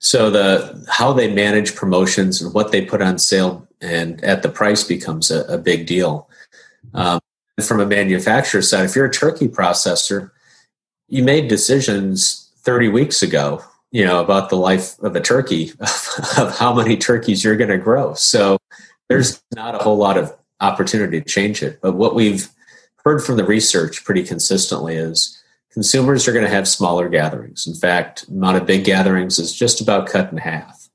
So 0.00 0.30
the 0.30 0.84
how 0.88 1.12
they 1.12 1.32
manage 1.32 1.76
promotions 1.76 2.40
and 2.40 2.52
what 2.52 2.72
they 2.72 2.84
put 2.84 3.02
on 3.02 3.18
sale 3.18 3.68
and 3.80 4.22
at 4.24 4.42
the 4.42 4.48
price 4.48 4.82
becomes 4.82 5.30
a, 5.30 5.44
a 5.44 5.58
big 5.58 5.86
deal. 5.86 6.28
Um, 6.94 7.20
from 7.62 7.80
a 7.80 7.86
manufacturer 7.86 8.62
side, 8.62 8.86
if 8.86 8.96
you're 8.96 9.04
a 9.04 9.12
turkey 9.12 9.46
processor, 9.46 10.30
you 11.08 11.22
made 11.22 11.48
decisions 11.48 12.50
30 12.60 12.88
weeks 12.88 13.22
ago, 13.22 13.62
you 13.90 14.04
know, 14.04 14.22
about 14.22 14.48
the 14.48 14.56
life 14.56 14.98
of 15.00 15.14
a 15.14 15.20
turkey, 15.20 15.72
of 16.38 16.56
how 16.56 16.74
many 16.74 16.96
turkeys 16.96 17.44
you're 17.44 17.56
going 17.56 17.70
to 17.70 17.78
grow. 17.78 18.14
So 18.14 18.58
there's 19.10 19.42
not 19.54 19.74
a 19.74 19.78
whole 19.78 19.98
lot 19.98 20.16
of 20.16 20.34
opportunity 20.60 21.20
to 21.20 21.28
change 21.28 21.62
it. 21.62 21.78
But 21.82 21.92
what 21.92 22.14
we've 22.14 22.48
heard 23.04 23.22
from 23.22 23.36
the 23.36 23.44
research 23.44 24.04
pretty 24.04 24.22
consistently 24.22 24.96
is 24.96 25.39
consumers 25.72 26.26
are 26.26 26.32
going 26.32 26.44
to 26.44 26.50
have 26.50 26.68
smaller 26.68 27.08
gatherings. 27.08 27.66
In 27.66 27.74
fact, 27.74 28.28
amount 28.28 28.56
of 28.56 28.66
big 28.66 28.84
gatherings 28.84 29.38
is 29.38 29.52
just 29.52 29.80
about 29.80 30.08
cut 30.08 30.32
in 30.32 30.38
half. 30.38 30.88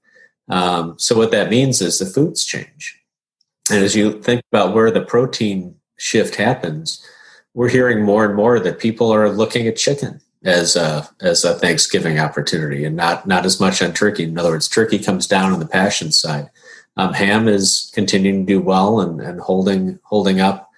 Um, 0.49 0.95
so 0.97 1.17
what 1.17 1.31
that 1.31 1.49
means 1.49 1.81
is 1.81 1.97
the 1.97 2.05
foods 2.05 2.45
change. 2.45 3.01
And 3.71 3.83
as 3.83 3.95
you 3.95 4.21
think 4.21 4.41
about 4.51 4.75
where 4.75 4.91
the 4.91 5.01
protein 5.01 5.75
shift 5.97 6.35
happens, 6.35 7.03
we're 7.53 7.69
hearing 7.69 8.03
more 8.03 8.25
and 8.25 8.35
more 8.35 8.59
that 8.59 8.79
people 8.79 9.11
are 9.11 9.29
looking 9.29 9.67
at 9.67 9.77
chicken 9.77 10.21
as 10.43 10.75
a 10.75 11.09
as 11.21 11.43
a 11.43 11.55
Thanksgiving 11.55 12.19
opportunity, 12.19 12.85
and 12.85 12.95
not 12.95 13.25
not 13.25 13.45
as 13.45 13.59
much 13.59 13.81
on 13.81 13.93
turkey. 13.93 14.23
In 14.23 14.37
other 14.37 14.51
words, 14.51 14.67
turkey 14.67 14.99
comes 14.99 15.25
down 15.25 15.51
on 15.51 15.59
the 15.59 15.67
passion 15.67 16.11
side. 16.11 16.51
Um, 16.97 17.13
ham 17.13 17.47
is 17.47 17.91
continuing 17.95 18.45
to 18.45 18.53
do 18.53 18.61
well 18.61 18.99
and, 18.99 19.19
and 19.19 19.39
holding 19.39 19.97
holding 20.03 20.39
up, 20.39 20.69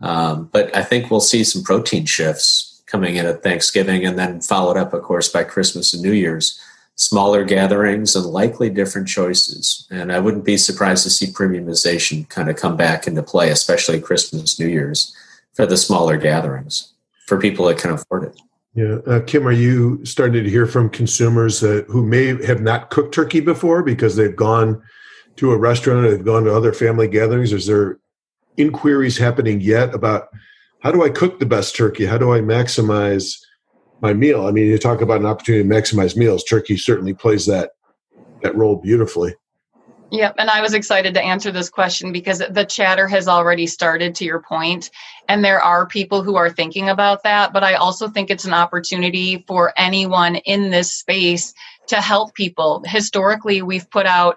um, 0.00 0.50
but 0.52 0.76
I 0.76 0.82
think 0.82 1.10
we'll 1.10 1.20
see 1.20 1.44
some 1.44 1.62
protein 1.62 2.04
shifts 2.04 2.73
coming 2.94 3.16
in 3.16 3.26
at 3.26 3.42
Thanksgiving, 3.42 4.06
and 4.06 4.16
then 4.16 4.40
followed 4.40 4.76
up, 4.76 4.92
of 4.92 5.02
course, 5.02 5.28
by 5.28 5.42
Christmas 5.42 5.92
and 5.92 6.00
New 6.00 6.12
Year's. 6.12 6.60
Smaller 6.94 7.42
gatherings 7.42 8.14
and 8.14 8.24
likely 8.24 8.70
different 8.70 9.08
choices. 9.08 9.84
And 9.90 10.12
I 10.12 10.20
wouldn't 10.20 10.44
be 10.44 10.56
surprised 10.56 11.02
to 11.02 11.10
see 11.10 11.26
premiumization 11.26 12.28
kind 12.28 12.48
of 12.48 12.54
come 12.54 12.76
back 12.76 13.08
into 13.08 13.20
play, 13.20 13.50
especially 13.50 14.00
Christmas, 14.00 14.60
New 14.60 14.68
Year's, 14.68 15.12
for 15.54 15.66
the 15.66 15.76
smaller 15.76 16.16
gatherings 16.16 16.92
for 17.26 17.36
people 17.40 17.66
that 17.66 17.78
can 17.78 17.90
afford 17.90 18.22
it. 18.22 18.40
Yeah, 18.76 18.98
uh, 19.12 19.22
Kim, 19.26 19.48
are 19.48 19.50
you 19.50 20.04
starting 20.04 20.44
to 20.44 20.48
hear 20.48 20.66
from 20.66 20.88
consumers 20.88 21.58
who 21.58 22.06
may 22.06 22.40
have 22.46 22.60
not 22.60 22.90
cooked 22.90 23.12
turkey 23.12 23.40
before 23.40 23.82
because 23.82 24.14
they've 24.14 24.36
gone 24.36 24.80
to 25.34 25.50
a 25.50 25.58
restaurant 25.58 26.06
or 26.06 26.10
they've 26.12 26.24
gone 26.24 26.44
to 26.44 26.54
other 26.54 26.72
family 26.72 27.08
gatherings? 27.08 27.52
Is 27.52 27.66
there 27.66 27.98
inquiries 28.56 29.18
happening 29.18 29.60
yet 29.60 29.92
about 29.92 30.28
how 30.84 30.92
do 30.92 31.02
I 31.02 31.08
cook 31.08 31.38
the 31.38 31.46
best 31.46 31.74
turkey? 31.74 32.04
How 32.04 32.18
do 32.18 32.32
I 32.32 32.40
maximize 32.40 33.40
my 34.02 34.12
meal? 34.12 34.46
I 34.46 34.50
mean, 34.50 34.66
you 34.66 34.76
talk 34.76 35.00
about 35.00 35.20
an 35.20 35.26
opportunity 35.26 35.66
to 35.66 35.74
maximize 35.74 36.14
meals. 36.14 36.44
Turkey 36.44 36.76
certainly 36.76 37.14
plays 37.14 37.46
that 37.46 37.70
that 38.42 38.54
role 38.54 38.76
beautifully. 38.76 39.34
Yep. 40.10 40.34
And 40.38 40.50
I 40.50 40.60
was 40.60 40.74
excited 40.74 41.14
to 41.14 41.22
answer 41.22 41.50
this 41.50 41.70
question 41.70 42.12
because 42.12 42.42
the 42.50 42.66
chatter 42.66 43.08
has 43.08 43.26
already 43.26 43.66
started 43.66 44.14
to 44.16 44.24
your 44.24 44.40
point, 44.40 44.90
And 45.28 45.42
there 45.42 45.60
are 45.60 45.86
people 45.86 46.22
who 46.22 46.36
are 46.36 46.50
thinking 46.50 46.90
about 46.90 47.22
that. 47.22 47.54
But 47.54 47.64
I 47.64 47.74
also 47.74 48.06
think 48.08 48.30
it's 48.30 48.44
an 48.44 48.52
opportunity 48.52 49.42
for 49.48 49.72
anyone 49.78 50.36
in 50.36 50.70
this 50.70 50.92
space 50.92 51.54
to 51.86 51.96
help 51.96 52.34
people. 52.34 52.82
Historically, 52.86 53.62
we've 53.62 53.90
put 53.90 54.06
out 54.06 54.36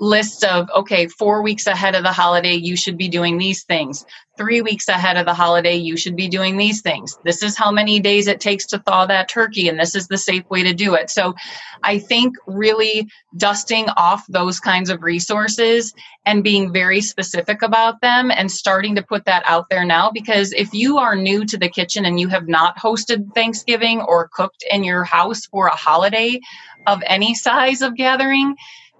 list 0.00 0.44
of 0.44 0.68
okay 0.74 1.08
four 1.08 1.42
weeks 1.42 1.66
ahead 1.66 1.94
of 1.94 2.02
the 2.02 2.12
holiday 2.12 2.54
you 2.54 2.76
should 2.76 2.96
be 2.96 3.08
doing 3.08 3.38
these 3.38 3.64
things. 3.64 4.04
Three 4.36 4.62
weeks 4.62 4.88
ahead 4.88 5.16
of 5.16 5.26
the 5.26 5.34
holiday 5.34 5.74
you 5.74 5.96
should 5.96 6.14
be 6.14 6.28
doing 6.28 6.56
these 6.56 6.80
things. 6.80 7.18
This 7.24 7.42
is 7.42 7.56
how 7.56 7.72
many 7.72 7.98
days 7.98 8.28
it 8.28 8.40
takes 8.40 8.66
to 8.66 8.78
thaw 8.78 9.06
that 9.06 9.28
turkey 9.28 9.68
and 9.68 9.78
this 9.78 9.94
is 9.94 10.06
the 10.06 10.18
safe 10.18 10.48
way 10.48 10.62
to 10.62 10.74
do 10.74 10.94
it. 10.94 11.10
So 11.10 11.34
i 11.82 11.98
think 11.98 12.34
really 12.46 13.08
dusting 13.36 13.88
off 13.96 14.24
those 14.28 14.60
kinds 14.60 14.90
of 14.90 15.02
resources 15.02 15.92
and 16.24 16.44
being 16.44 16.72
very 16.72 17.00
specific 17.00 17.62
about 17.62 18.00
them 18.00 18.30
and 18.30 18.50
starting 18.50 18.94
to 18.96 19.02
put 19.02 19.24
that 19.24 19.42
out 19.46 19.68
there 19.70 19.84
now 19.84 20.10
because 20.10 20.52
if 20.52 20.72
you 20.74 20.98
are 20.98 21.16
new 21.16 21.44
to 21.44 21.56
the 21.56 21.68
kitchen 21.68 22.04
and 22.04 22.18
you 22.18 22.28
have 22.28 22.48
not 22.48 22.76
hosted 22.78 23.32
thanksgiving 23.34 24.00
or 24.00 24.28
cooked 24.28 24.64
in 24.70 24.84
your 24.84 25.04
house 25.04 25.46
for 25.46 25.66
a 25.66 25.76
holiday 25.76 26.40
of 26.86 27.02
any 27.06 27.34
size 27.34 27.82
of 27.82 27.96
gathering 27.96 28.54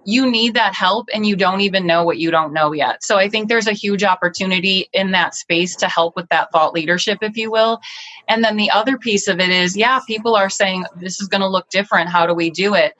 you 0.05 0.29
need 0.29 0.53
that 0.53 0.73
help 0.73 1.07
and 1.13 1.25
you 1.25 1.35
don't 1.35 1.61
even 1.61 1.85
know 1.85 2.03
what 2.03 2.17
you 2.17 2.31
don't 2.31 2.53
know 2.53 2.71
yet. 2.71 3.03
So 3.03 3.17
I 3.17 3.29
think 3.29 3.47
there's 3.47 3.67
a 3.67 3.73
huge 3.73 4.03
opportunity 4.03 4.89
in 4.93 5.11
that 5.11 5.35
space 5.35 5.75
to 5.77 5.87
help 5.87 6.15
with 6.15 6.27
that 6.29 6.51
thought 6.51 6.73
leadership, 6.73 7.19
if 7.21 7.35
you 7.37 7.51
will. 7.51 7.79
And 8.27 8.43
then 8.43 8.57
the 8.57 8.71
other 8.71 8.97
piece 8.97 9.27
of 9.27 9.39
it 9.39 9.49
is, 9.49 9.75
yeah, 9.75 9.99
people 10.07 10.35
are 10.35 10.49
saying 10.49 10.85
this 10.99 11.21
is 11.21 11.27
going 11.27 11.41
to 11.41 11.47
look 11.47 11.69
different. 11.69 12.09
How 12.09 12.25
do 12.25 12.33
we 12.33 12.49
do 12.49 12.73
it? 12.75 12.93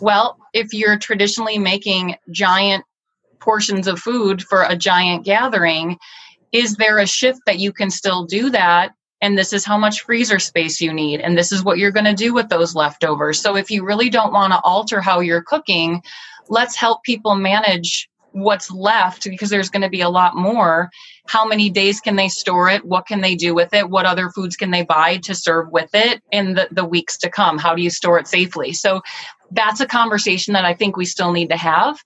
Well, 0.00 0.38
if 0.52 0.72
you're 0.72 0.98
traditionally 0.98 1.58
making 1.58 2.16
giant 2.30 2.84
portions 3.40 3.86
of 3.86 3.98
food 3.98 4.42
for 4.42 4.62
a 4.62 4.76
giant 4.76 5.24
gathering, 5.24 5.98
is 6.52 6.76
there 6.76 6.98
a 6.98 7.06
shift 7.06 7.40
that 7.46 7.58
you 7.58 7.72
can 7.72 7.90
still 7.90 8.24
do 8.24 8.50
that 8.50 8.92
and 9.22 9.36
this 9.36 9.52
is 9.52 9.64
how 9.64 9.78
much 9.78 10.02
freezer 10.02 10.38
space 10.38 10.80
you 10.80 10.92
need 10.92 11.20
and 11.20 11.36
this 11.36 11.50
is 11.50 11.64
what 11.64 11.78
you're 11.78 11.90
going 11.90 12.04
to 12.04 12.14
do 12.14 12.34
with 12.34 12.48
those 12.48 12.74
leftovers 12.74 13.40
so 13.40 13.56
if 13.56 13.70
you 13.70 13.84
really 13.84 14.10
don't 14.10 14.32
want 14.32 14.52
to 14.52 14.60
alter 14.60 15.00
how 15.00 15.20
you're 15.20 15.42
cooking 15.42 16.02
let's 16.48 16.76
help 16.76 17.02
people 17.02 17.34
manage 17.34 18.08
what's 18.32 18.70
left 18.70 19.24
because 19.24 19.48
there's 19.48 19.70
going 19.70 19.82
to 19.82 19.88
be 19.88 20.02
a 20.02 20.10
lot 20.10 20.36
more. 20.36 20.90
How 21.26 21.46
many 21.46 21.70
days 21.70 22.00
can 22.00 22.16
they 22.16 22.28
store 22.28 22.68
it? 22.68 22.84
What 22.84 23.06
can 23.06 23.22
they 23.22 23.34
do 23.34 23.54
with 23.54 23.72
it? 23.72 23.88
What 23.88 24.04
other 24.04 24.28
foods 24.28 24.56
can 24.56 24.70
they 24.70 24.82
buy 24.82 25.16
to 25.18 25.34
serve 25.34 25.70
with 25.70 25.88
it 25.94 26.22
in 26.32 26.54
the, 26.54 26.68
the 26.70 26.84
weeks 26.84 27.16
to 27.18 27.30
come? 27.30 27.56
How 27.56 27.74
do 27.74 27.82
you 27.82 27.88
store 27.88 28.18
it 28.18 28.28
safely? 28.28 28.74
So 28.74 29.00
that's 29.52 29.80
a 29.80 29.86
conversation 29.86 30.52
that 30.52 30.66
I 30.66 30.74
think 30.74 30.96
we 30.96 31.06
still 31.06 31.32
need 31.32 31.48
to 31.48 31.56
have. 31.56 31.98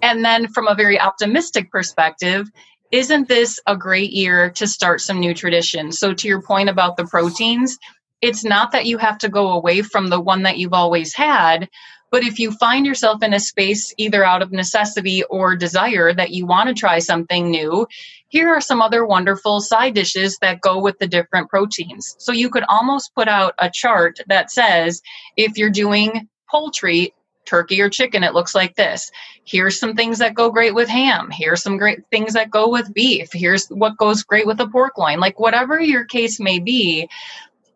And 0.00 0.24
then 0.24 0.48
from 0.48 0.68
a 0.68 0.74
very 0.74 0.98
optimistic 0.98 1.70
perspective, 1.70 2.48
isn't 2.90 3.28
this 3.28 3.60
a 3.66 3.76
great 3.76 4.12
year 4.12 4.50
to 4.50 4.66
start 4.66 5.00
some 5.00 5.20
new 5.20 5.34
traditions? 5.34 5.98
So 5.98 6.14
to 6.14 6.28
your 6.28 6.40
point 6.40 6.68
about 6.68 6.96
the 6.96 7.04
proteins, 7.04 7.76
it's 8.22 8.44
not 8.44 8.72
that 8.72 8.86
you 8.86 8.96
have 8.98 9.18
to 9.18 9.28
go 9.28 9.50
away 9.50 9.82
from 9.82 10.08
the 10.08 10.20
one 10.20 10.44
that 10.44 10.56
you've 10.56 10.72
always 10.72 11.12
had, 11.12 11.68
but 12.14 12.22
if 12.22 12.38
you 12.38 12.52
find 12.52 12.86
yourself 12.86 13.24
in 13.24 13.34
a 13.34 13.40
space, 13.40 13.92
either 13.98 14.24
out 14.24 14.40
of 14.40 14.52
necessity 14.52 15.24
or 15.24 15.56
desire, 15.56 16.14
that 16.14 16.30
you 16.30 16.46
want 16.46 16.68
to 16.68 16.72
try 16.72 17.00
something 17.00 17.50
new, 17.50 17.88
here 18.28 18.50
are 18.50 18.60
some 18.60 18.80
other 18.80 19.04
wonderful 19.04 19.60
side 19.60 19.96
dishes 19.96 20.38
that 20.40 20.60
go 20.60 20.80
with 20.80 20.96
the 21.00 21.08
different 21.08 21.50
proteins. 21.50 22.14
So 22.20 22.30
you 22.30 22.50
could 22.50 22.62
almost 22.68 23.12
put 23.16 23.26
out 23.26 23.54
a 23.58 23.68
chart 23.68 24.20
that 24.28 24.52
says 24.52 25.02
if 25.36 25.58
you're 25.58 25.70
doing 25.70 26.28
poultry, 26.48 27.12
turkey 27.46 27.80
or 27.80 27.90
chicken, 27.90 28.22
it 28.22 28.32
looks 28.32 28.54
like 28.54 28.76
this. 28.76 29.10
Here's 29.42 29.76
some 29.76 29.96
things 29.96 30.20
that 30.20 30.34
go 30.34 30.52
great 30.52 30.72
with 30.76 30.88
ham. 30.88 31.30
Here's 31.32 31.64
some 31.64 31.78
great 31.78 32.06
things 32.12 32.34
that 32.34 32.48
go 32.48 32.68
with 32.68 32.94
beef. 32.94 33.30
Here's 33.32 33.66
what 33.70 33.98
goes 33.98 34.22
great 34.22 34.46
with 34.46 34.60
a 34.60 34.68
pork 34.68 34.96
loin. 34.98 35.18
Like 35.18 35.40
whatever 35.40 35.80
your 35.80 36.04
case 36.04 36.38
may 36.38 36.60
be, 36.60 37.08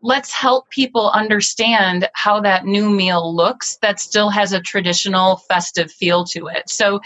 let's 0.02 0.32
help 0.32 0.68
people 0.70 1.10
understand 1.10 2.08
how 2.14 2.40
that 2.40 2.64
new 2.64 2.88
meal 2.88 3.34
looks 3.34 3.76
that 3.82 3.98
still 3.98 4.30
has 4.30 4.52
a 4.52 4.60
traditional 4.60 5.36
festive 5.48 5.90
feel 5.90 6.24
to 6.24 6.46
it. 6.46 6.70
So 6.70 7.00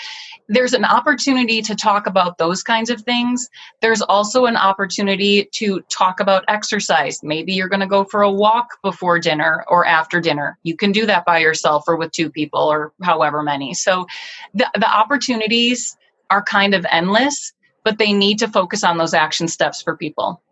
there's 0.49 0.75
an 0.75 0.85
opportunity 0.85 1.63
to 1.63 1.75
talk 1.75 2.07
about 2.07 2.37
those 2.37 2.63
kinds 2.63 2.91
of 2.91 3.01
things. 3.03 3.49
There's 3.81 4.03
also 4.03 4.45
an 4.45 4.57
opportunity 4.57 5.49
to 5.53 5.81
talk 5.89 6.21
about 6.21 6.45
exercise. 6.49 7.23
Maybe 7.23 7.55
you're 7.55 7.69
going 7.69 7.81
to 7.81 7.87
go 7.87 8.05
for 8.05 8.23
a 8.23 8.31
walk 8.31 8.83
before 8.83 9.19
dinner 9.19 9.65
or 9.69 9.87
after 9.87 10.21
dinner. 10.21 10.59
You 10.63 10.77
can 10.77 10.93
do 10.93 11.07
that 11.07 11.25
by 11.25 11.39
yourself 11.39 11.85
or 11.89 11.97
with 11.97 12.13
two 12.13 12.31
people 12.31 12.61
or 12.61 12.93
however 13.03 13.43
many. 13.43 13.73
So 13.73 14.07
the, 14.53 14.71
the 14.75 14.91
opportunities 14.91 15.97
are 16.29 16.43
kind 16.43 16.75
of 16.75 16.85
endless, 16.91 17.53
but 17.85 17.99
they 17.99 18.13
need 18.13 18.39
to 18.41 18.49
focus 18.49 18.85
on 18.85 18.99
those 18.99 19.15
action 19.15 19.49
steps 19.49 19.81
for 19.81 19.97
people. 19.97 20.43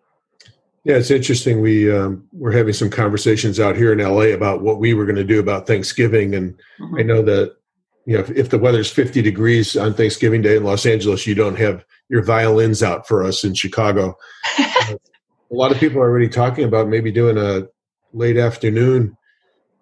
Yeah, 0.85 0.97
it's 0.97 1.11
interesting. 1.11 1.61
We 1.61 1.95
um, 1.95 2.27
we're 2.33 2.53
having 2.53 2.73
some 2.73 2.89
conversations 2.89 3.61
out 3.61 3.77
here 3.77 3.93
in 3.93 3.99
LA 3.99 4.35
about 4.35 4.63
what 4.63 4.79
we 4.79 4.95
were 4.95 5.05
going 5.05 5.17
to 5.17 5.25
do 5.25 5.39
about 5.39 5.67
Thanksgiving, 5.67 6.35
and 6.35 6.55
mm-hmm. 6.81 6.99
I 6.99 7.03
know 7.03 7.23
that 7.23 7.57
you 8.07 8.15
know 8.15 8.21
if, 8.21 8.31
if, 8.31 8.49
the 8.49 8.59
weather's 8.59 8.91
50 8.91 9.21
degrees 9.21 9.77
on 9.77 9.93
Thanksgiving 9.93 10.41
Day 10.41 10.57
in 10.57 10.65
Los 10.65 10.87
Angeles, 10.87 11.27
you 11.27 11.35
don't 11.35 11.59
have 11.59 11.85
your 12.09 12.23
violins 12.23 12.83
out 12.83 13.07
for 13.07 13.23
us 13.23 13.45
in 13.45 13.55
Chicago. 13.55 14.17
uh, 14.59 14.95
a 15.51 15.55
lot 15.55 15.71
of 15.71 15.79
people 15.79 16.01
are 16.01 16.09
already 16.09 16.29
talking 16.29 16.65
about 16.65 16.89
maybe 16.89 17.13
doing 17.13 17.37
a 17.37 17.67
late 18.15 18.39
afternoon 18.39 19.17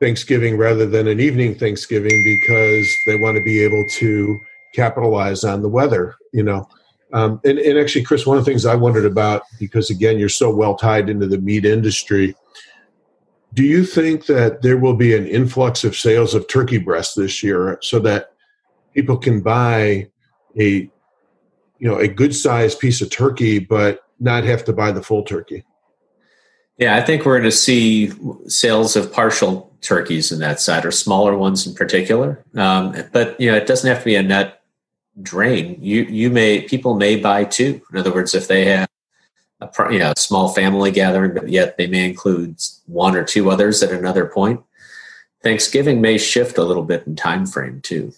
Thanksgiving 0.01 0.57
rather 0.57 0.85
than 0.85 1.07
an 1.07 1.21
evening 1.21 1.55
Thanksgiving 1.55 2.25
because 2.25 2.89
they 3.07 3.17
want 3.17 3.37
to 3.37 3.43
be 3.43 3.63
able 3.63 3.85
to 3.99 4.39
capitalize 4.75 5.45
on 5.45 5.63
the 5.63 5.69
weather. 5.69 6.17
You 6.33 6.43
know, 6.43 6.69
um, 7.13 7.41
and, 7.45 7.59
and 7.59 7.79
actually, 7.79 8.05
Chris, 8.05 8.27
one 8.27 8.37
of 8.37 8.45
the 8.45 8.51
things 8.51 8.67
I 8.67 8.75
wondered 8.75 9.07
about, 9.07 9.43
because 9.59 9.91
again, 9.91 10.19
you're 10.19 10.29
so 10.29 10.55
well 10.55 10.75
tied 10.75 11.09
into 11.09 11.27
the 11.27 11.39
meat 11.39 11.65
industry, 11.65 12.35
do 13.55 13.63
you 13.63 13.85
think 13.85 14.27
that 14.27 14.63
there 14.63 14.77
will 14.77 14.95
be 14.95 15.17
an 15.17 15.27
influx 15.27 15.85
of 15.85 15.97
sales 15.97 16.35
of 16.35 16.47
turkey 16.49 16.79
breast 16.79 17.17
this 17.17 17.43
year 17.43 17.79
so 17.83 17.99
that 18.01 18.33
people 18.95 19.17
can 19.17 19.41
buy 19.41 20.09
a 20.59 20.91
you 21.79 21.89
know 21.89 21.97
a 21.97 22.09
good 22.09 22.35
sized 22.35 22.79
piece 22.79 23.01
of 23.01 23.11
turkey 23.11 23.59
but 23.59 24.01
not 24.21 24.45
have 24.45 24.65
to 24.65 24.73
buy 24.73 24.93
the 24.93 25.03
full 25.03 25.23
turkey? 25.23 25.65
Yeah 26.77 26.97
i 26.97 27.01
think 27.01 27.25
we're 27.25 27.39
going 27.39 27.51
to 27.51 27.57
see 27.57 28.13
sales 28.49 28.97
of 28.97 29.13
partial 29.13 29.69
turkeys 29.81 30.33
in 30.33 30.41
that 30.41 30.61
side 30.61 30.85
or 30.85 30.91
smaller 30.91 31.37
ones 31.37 31.67
in 31.67 31.75
particular. 31.75 32.43
Um, 32.55 32.95
but 33.13 33.41
you 33.41 33.51
know 33.51 33.57
it 33.57 33.67
doesn't 33.67 33.89
have 33.89 34.01
to 34.01 34.05
be 34.05 34.17
a 34.17 34.23
net 34.23 34.58
drain. 35.23 35.79
You 35.81 36.03
you 36.05 36.31
may 36.31 36.63
people 36.63 36.95
may 36.95 37.17
buy 37.17 37.45
two. 37.45 37.81
In 37.93 37.99
other 37.99 38.13
words, 38.13 38.35
if 38.35 38.49
they 38.49 38.65
have 38.67 38.89
a 39.61 39.69
you 39.93 39.99
know 39.99 40.13
a 40.17 40.21
small 40.21 40.49
family 40.49 40.91
gathering, 40.91 41.35
but 41.35 41.49
yet 41.49 41.77
they 41.77 41.87
may 41.87 42.09
include 42.09 42.57
one 42.87 43.17
or 43.17 43.25
two 43.25 43.51
others 43.51 43.83
at 43.83 43.93
another 43.93 44.27
point. 44.27 44.61
Thanksgiving 45.43 46.01
may 46.01 46.19
shift 46.19 46.59
a 46.59 46.65
little 46.65 46.83
bit 46.83 47.07
in 47.07 47.17
time 47.17 47.47
frame 47.47 47.81
too. 47.81 48.13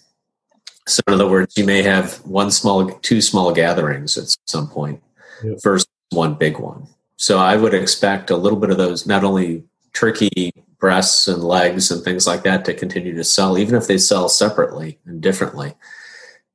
So 0.87 1.01
in 1.07 1.13
other 1.13 1.29
words, 1.29 1.55
you 1.55 1.65
may 1.65 1.83
have 1.83 2.15
one 2.25 2.49
small, 2.49 2.89
two 2.99 3.21
small 3.21 3.53
gatherings 3.53 4.17
at 4.17 4.35
some 4.47 4.67
point 4.67 5.01
yep. 5.43 5.59
versus 5.61 5.87
one 6.09 6.33
big 6.33 6.57
one. 6.57 6.87
So 7.17 7.37
I 7.37 7.55
would 7.55 7.75
expect 7.75 8.31
a 8.31 8.35
little 8.35 8.57
bit 8.57 8.71
of 8.71 8.77
those, 8.77 9.05
not 9.05 9.23
only 9.23 9.63
turkey 9.93 10.51
breasts 10.79 11.27
and 11.27 11.43
legs 11.43 11.91
and 11.91 12.03
things 12.03 12.25
like 12.25 12.41
that 12.43 12.65
to 12.65 12.73
continue 12.73 13.15
to 13.15 13.23
sell, 13.23 13.59
even 13.59 13.75
if 13.75 13.85
they 13.85 13.99
sell 13.99 14.27
separately 14.27 14.97
and 15.05 15.21
differently 15.21 15.75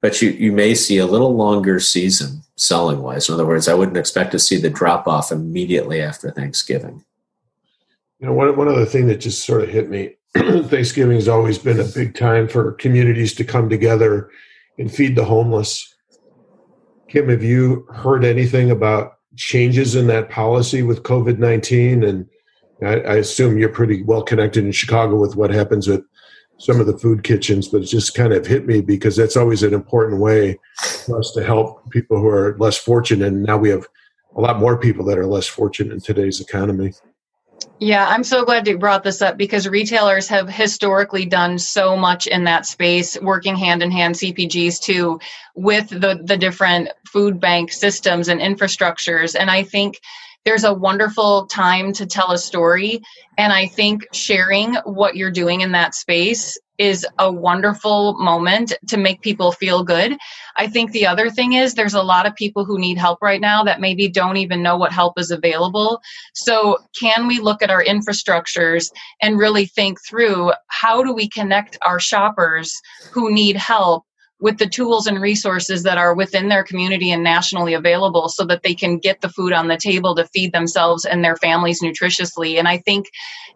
but 0.00 0.20
you, 0.22 0.30
you 0.30 0.52
may 0.52 0.74
see 0.74 0.98
a 0.98 1.06
little 1.06 1.35
longer 1.35 1.80
season 1.80 2.42
selling 2.56 3.02
wise. 3.02 3.28
In 3.28 3.35
other 3.35 3.46
words, 3.46 3.68
I 3.68 3.74
wouldn't 3.74 3.96
expect 3.96 4.32
to 4.32 4.38
see 4.38 4.59
the 4.59 4.70
drop 4.70 5.06
off 5.06 5.32
immediately 5.32 6.00
after 6.00 6.30
Thanksgiving. 6.30 7.04
You 8.20 8.26
know, 8.26 8.32
one, 8.32 8.56
one 8.56 8.68
other 8.68 8.87
thing 8.87 9.06
that 9.09 9.20
just 9.20 9.44
sort 9.44 9.62
of 9.62 9.68
hit 9.68 9.90
me 9.90 10.16
Thanksgiving 10.64 11.16
has 11.16 11.28
always 11.28 11.59
been 11.59 11.80
a 11.80 11.85
big 11.85 12.14
time 12.14 12.46
for 12.46 12.72
communities 12.72 13.32
to 13.35 13.44
come 13.44 13.70
together 13.70 14.28
and 14.78 14.92
feed 14.92 15.16
the 15.16 15.24
homeless. 15.24 15.94
Kim, 17.09 17.28
have 17.28 17.42
you 17.42 17.87
heard 17.94 18.24
anything 18.24 18.70
about 18.70 19.14
changes 19.37 19.94
in 19.94 20.09
that 20.09 20.28
policy 20.28 20.82
with 20.82 21.04
COVID 21.04 21.38
19? 21.38 22.04
And 22.04 22.28
I, 22.82 23.00
I, 23.00 23.14
assume 23.16 23.56
you're 23.56 23.70
pretty 23.70 24.02
well 24.02 24.22
connected 24.22 24.64
in 24.64 24.72
Chicago 24.72 25.16
with 25.16 25.37
what 25.37 25.50
happens 25.50 25.88
with 25.88 26.04
some 26.58 26.80
of 26.80 26.86
the 26.86 26.96
food 26.98 27.22
kitchens, 27.22 27.68
but 27.68 27.82
it 27.82 27.86
just 27.86 28.14
kind 28.14 28.32
of 28.32 28.46
hit 28.46 28.66
me 28.66 28.80
because 28.80 29.16
that's 29.16 29.36
always 29.36 29.62
an 29.62 29.74
important 29.74 30.20
way 30.20 30.58
for 31.04 31.18
us 31.18 31.32
to 31.32 31.44
help 31.44 31.88
people 31.90 32.18
who 32.18 32.28
are 32.28 32.56
less 32.58 32.78
fortunate. 32.78 33.28
And 33.28 33.42
now 33.42 33.58
we 33.58 33.68
have 33.68 33.86
a 34.36 34.40
lot 34.40 34.58
more 34.58 34.78
people 34.78 35.04
that 35.06 35.18
are 35.18 35.26
less 35.26 35.46
fortunate 35.46 35.92
in 35.92 36.00
today's 36.00 36.40
economy. 36.40 36.92
Yeah, 37.78 38.06
I'm 38.08 38.24
so 38.24 38.44
glad 38.44 38.66
you 38.66 38.78
brought 38.78 39.02
this 39.02 39.20
up 39.20 39.36
because 39.36 39.68
retailers 39.68 40.28
have 40.28 40.48
historically 40.48 41.26
done 41.26 41.58
so 41.58 41.94
much 41.96 42.26
in 42.26 42.44
that 42.44 42.64
space, 42.64 43.20
working 43.20 43.54
hand 43.54 43.82
in 43.82 43.90
hand, 43.90 44.14
CPGs 44.14 44.80
too, 44.80 45.20
with 45.54 45.88
the, 45.88 46.20
the 46.22 46.38
different 46.38 46.88
food 47.06 47.38
bank 47.38 47.72
systems 47.72 48.28
and 48.28 48.40
infrastructures. 48.40 49.36
And 49.38 49.50
I 49.50 49.62
think 49.62 50.00
there's 50.46 50.64
a 50.64 50.72
wonderful 50.72 51.46
time 51.46 51.92
to 51.92 52.06
tell 52.06 52.30
a 52.30 52.38
story. 52.38 53.02
And 53.37 53.52
I 53.52 53.66
think 53.66 54.06
sharing 54.12 54.76
what 54.85 55.16
you're 55.16 55.32
doing 55.32 55.61
in 55.61 55.72
that 55.72 55.94
space 55.94 56.56
is 56.78 57.04
a 57.18 57.32
wonderful 57.32 58.14
moment 58.14 58.72
to 58.87 58.96
make 58.96 59.22
people 59.22 59.50
feel 59.50 59.82
good. 59.82 60.16
I 60.56 60.68
think 60.68 60.92
the 60.92 61.06
other 61.06 61.30
thing 61.30 61.54
is 61.54 61.74
there's 61.74 61.94
a 61.94 62.02
lot 62.02 62.26
of 62.26 62.35
people 62.37 62.64
who 62.64 62.78
need 62.78 62.96
help 62.96 63.20
right 63.20 63.40
now 63.40 63.64
that 63.64 63.80
maybe 63.80 64.09
don't 64.09 64.37
even 64.37 64.62
know 64.62 64.76
what 64.76 64.92
help 64.92 65.18
is 65.18 65.32
available. 65.32 66.00
So, 66.35 66.78
can 66.98 67.26
we 67.26 67.40
look 67.40 67.62
at 67.62 67.70
our 67.70 67.82
infrastructures 67.82 68.90
and 69.20 69.38
really 69.38 69.66
think 69.66 69.98
through 70.06 70.52
how 70.68 71.02
do 71.02 71.12
we 71.12 71.28
connect 71.28 71.76
our 71.82 71.98
shoppers 71.98 72.72
who 73.11 73.32
need 73.32 73.56
help 73.56 74.04
with 74.38 74.59
the 74.59 74.68
tools 74.68 75.07
and 75.07 75.20
resources 75.20 75.83
that 75.83 75.96
are 75.96 76.14
within 76.14 76.49
their 76.49 76.62
community 76.62 77.11
and 77.11 77.22
nationally 77.22 77.72
available 77.72 78.29
so 78.29 78.44
that 78.44 78.62
they 78.62 78.75
can 78.75 78.99
get 78.99 79.20
the 79.22 79.31
food 79.31 79.53
on 79.53 79.68
the 79.68 79.79
table 79.79 80.14
to 80.14 80.27
feed 80.27 80.53
themselves 80.53 81.07
and 81.07 81.25
their 81.25 81.37
families 81.37 81.81
nutritiously. 81.83 82.59
And 82.59 82.68
I 82.68 82.79
think 82.79 83.07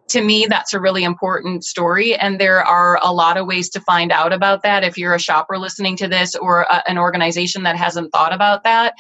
to 0.09 0.23
me, 0.23 0.47
that's 0.49 0.73
a 0.73 0.81
really 0.81 1.05
important 1.05 1.64
story. 1.64 2.16
And 2.16 2.40
there 2.40 2.64
are 2.64 2.99
a 3.03 3.12
lot 3.12 3.37
of 3.37 3.47
ways 3.47 3.69
to 3.71 3.81
find 3.83 4.11
out 4.11 4.33
about 4.33 4.62
that. 4.62 4.83
If 4.83 4.97
you're 4.97 5.14
a 5.14 5.21
shopper 5.21 5.59
listening 5.59 5.97
to 5.99 6.09
this 6.09 6.35
or 6.35 6.62
a, 6.62 6.83
an 6.88 6.99
organization 6.99 7.62
that 7.64 7.77
hasn't 7.77 8.11
thought 8.11 8.33
about 8.33 8.64
that, 8.64 8.95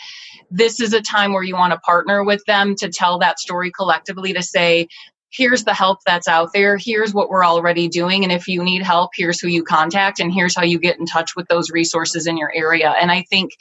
this 0.50 0.80
is 0.80 0.92
a 0.92 1.00
time 1.00 1.32
where 1.32 1.42
you 1.42 1.54
want 1.54 1.72
to 1.72 1.80
partner 1.80 2.22
with 2.24 2.44
them 2.46 2.74
to 2.76 2.90
tell 2.90 3.18
that 3.18 3.40
story 3.40 3.70
collectively 3.70 4.32
to 4.34 4.42
say, 4.42 4.86
here's 5.30 5.64
the 5.64 5.74
help 5.74 6.00
that's 6.04 6.28
out 6.28 6.52
there. 6.52 6.76
Here's 6.76 7.14
what 7.14 7.30
we're 7.30 7.44
already 7.44 7.88
doing. 7.88 8.24
And 8.24 8.32
if 8.32 8.48
you 8.48 8.62
need 8.62 8.82
help, 8.82 9.12
here's 9.14 9.40
who 9.40 9.48
you 9.48 9.62
contact. 9.62 10.18
And 10.18 10.32
here's 10.32 10.56
how 10.56 10.64
you 10.64 10.78
get 10.78 10.98
in 10.98 11.06
touch 11.06 11.36
with 11.36 11.46
those 11.48 11.70
resources 11.70 12.26
in 12.26 12.36
your 12.36 12.52
area. 12.54 12.94
And 13.00 13.10
I 13.12 13.22
think 13.22 13.52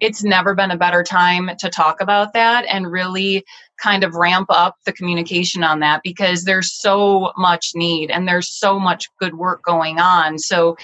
it's 0.00 0.24
never 0.24 0.54
been 0.54 0.70
a 0.70 0.76
better 0.76 1.02
time 1.02 1.50
to 1.58 1.68
talk 1.68 2.00
about 2.00 2.32
that 2.32 2.64
and 2.68 2.90
really 2.90 3.44
kind 3.80 4.04
of 4.04 4.14
ramp 4.14 4.46
up 4.48 4.76
the 4.84 4.92
communication 4.92 5.62
on 5.62 5.80
that 5.80 6.02
because 6.02 6.44
there's 6.44 6.72
so 6.72 7.32
much 7.36 7.72
need 7.74 8.10
and 8.10 8.26
there's 8.26 8.48
so 8.48 8.80
much 8.80 9.08
good 9.18 9.34
work 9.34 9.62
going 9.62 9.98
on. 9.98 10.38
So, 10.38 10.76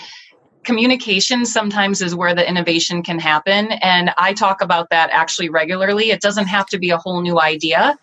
communication 0.64 1.47
sometimes 1.47 2.03
is 2.03 2.14
where 2.14 2.35
the 2.35 2.47
innovation 2.47 3.03
can 3.03 3.19
happen. 3.19 3.73
And 3.81 4.11
I 4.19 4.35
talk 4.35 4.61
about 4.61 4.91
that 4.91 5.09
actually 5.11 5.49
regularly. 5.49 6.11
It 6.11 6.21
doesn't 6.21 6.47
have 6.47 6.67
to 6.67 6.79
be 6.79 6.91
a 6.91 6.99
whole 6.99 7.23
new 7.23 7.41
idea 7.41 7.97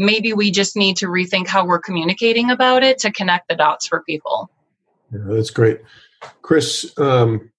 maybe 0.00 0.32
we 0.32 0.50
just 0.50 0.76
need 0.76 0.96
to 0.96 1.06
rethink 1.06 1.46
how 1.46 1.64
we're 1.64 1.78
communicating 1.78 2.50
about 2.50 2.82
it 2.82 2.98
to 2.98 3.12
connect 3.12 3.48
the 3.48 3.54
dots 3.54 3.86
for 3.86 4.02
people. 4.02 4.50
Yeah, 5.12 5.20
that's 5.26 5.50
great. 5.50 5.82
Chris, 6.40 6.98
um, 6.98 7.50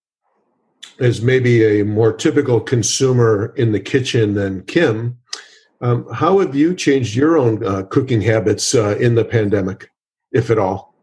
is 0.98 1.22
maybe 1.22 1.80
a 1.80 1.86
more 1.86 2.12
typical 2.12 2.60
consumer 2.60 3.54
in 3.58 3.72
the 3.72 3.80
kitchen 3.80 4.34
than 4.34 4.64
Kim. 4.64 5.18
Um, 5.82 6.12
how 6.14 6.40
have 6.40 6.56
you 6.56 6.76
changed 6.76 7.16
your 7.16 7.38
own 7.38 7.66
uh, 7.66 7.84
cooking 7.84 8.22
habits 8.22 8.76
uh, 8.76 8.98
in 9.00 9.16
the 9.16 9.26
pandemic, 9.26 9.90
if 10.32 10.50
at 10.50 10.60
all? 10.60 10.96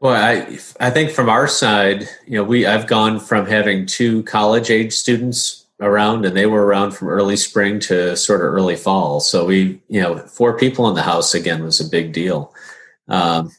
Well, 0.00 0.14
I 0.14 0.58
I 0.80 0.90
think 0.90 1.10
from 1.10 1.30
our 1.30 1.48
side, 1.48 2.08
you 2.26 2.36
know, 2.36 2.44
we 2.44 2.66
I've 2.66 2.86
gone 2.86 3.18
from 3.18 3.46
having 3.46 3.86
two 3.86 4.22
college 4.24 4.70
age 4.70 4.92
students 4.92 5.63
around 5.80 6.24
and 6.24 6.36
they 6.36 6.46
were 6.46 6.64
around 6.64 6.92
from 6.92 7.08
early 7.08 7.36
spring 7.36 7.80
to 7.80 8.16
sort 8.16 8.40
of 8.40 8.46
early 8.46 8.76
fall. 8.76 9.20
So 9.20 9.44
we, 9.44 9.80
you 9.88 10.00
know, 10.00 10.18
four 10.18 10.56
people 10.56 10.88
in 10.88 10.94
the 10.94 11.02
house 11.02 11.34
again 11.34 11.62
was 11.62 11.80
a 11.80 11.88
big 11.88 12.12
deal. 12.12 12.54
Um, 13.08 13.50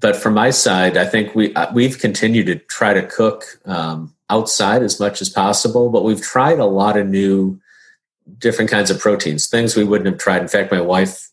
but 0.00 0.16
from 0.16 0.34
my 0.34 0.50
side, 0.50 0.96
I 0.96 1.06
think 1.06 1.34
we 1.34 1.54
uh, 1.54 1.72
we've 1.72 1.98
continued 1.98 2.46
to 2.46 2.56
try 2.56 2.92
to 2.92 3.06
cook 3.06 3.44
um, 3.64 4.12
outside 4.28 4.82
as 4.82 4.98
much 4.98 5.22
as 5.22 5.30
possible, 5.30 5.90
but 5.90 6.02
we've 6.02 6.20
tried 6.20 6.58
a 6.58 6.66
lot 6.66 6.96
of 6.96 7.06
new, 7.06 7.60
different 8.38 8.70
kinds 8.70 8.90
of 8.90 8.98
proteins, 8.98 9.46
things 9.46 9.76
we 9.76 9.84
wouldn't 9.84 10.08
have 10.08 10.18
tried. 10.18 10.42
In 10.42 10.48
fact, 10.48 10.72
my 10.72 10.80
wife 10.80 11.28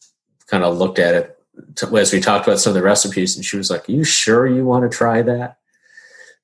kind 0.45 0.63
of 0.63 0.77
looked 0.77 0.99
at 0.99 1.15
it 1.15 1.35
as 1.93 2.13
we 2.13 2.19
talked 2.19 2.47
about 2.47 2.59
some 2.59 2.71
of 2.71 2.75
the 2.75 2.83
recipes, 2.83 3.35
and 3.35 3.43
she 3.43 3.57
was 3.57 3.71
like, 3.71 3.89
"Are 3.89 3.91
you 3.91 4.03
sure 4.03 4.45
you 4.45 4.65
want 4.65 4.89
to 4.89 4.95
try 4.95 5.23
that?" 5.23 5.57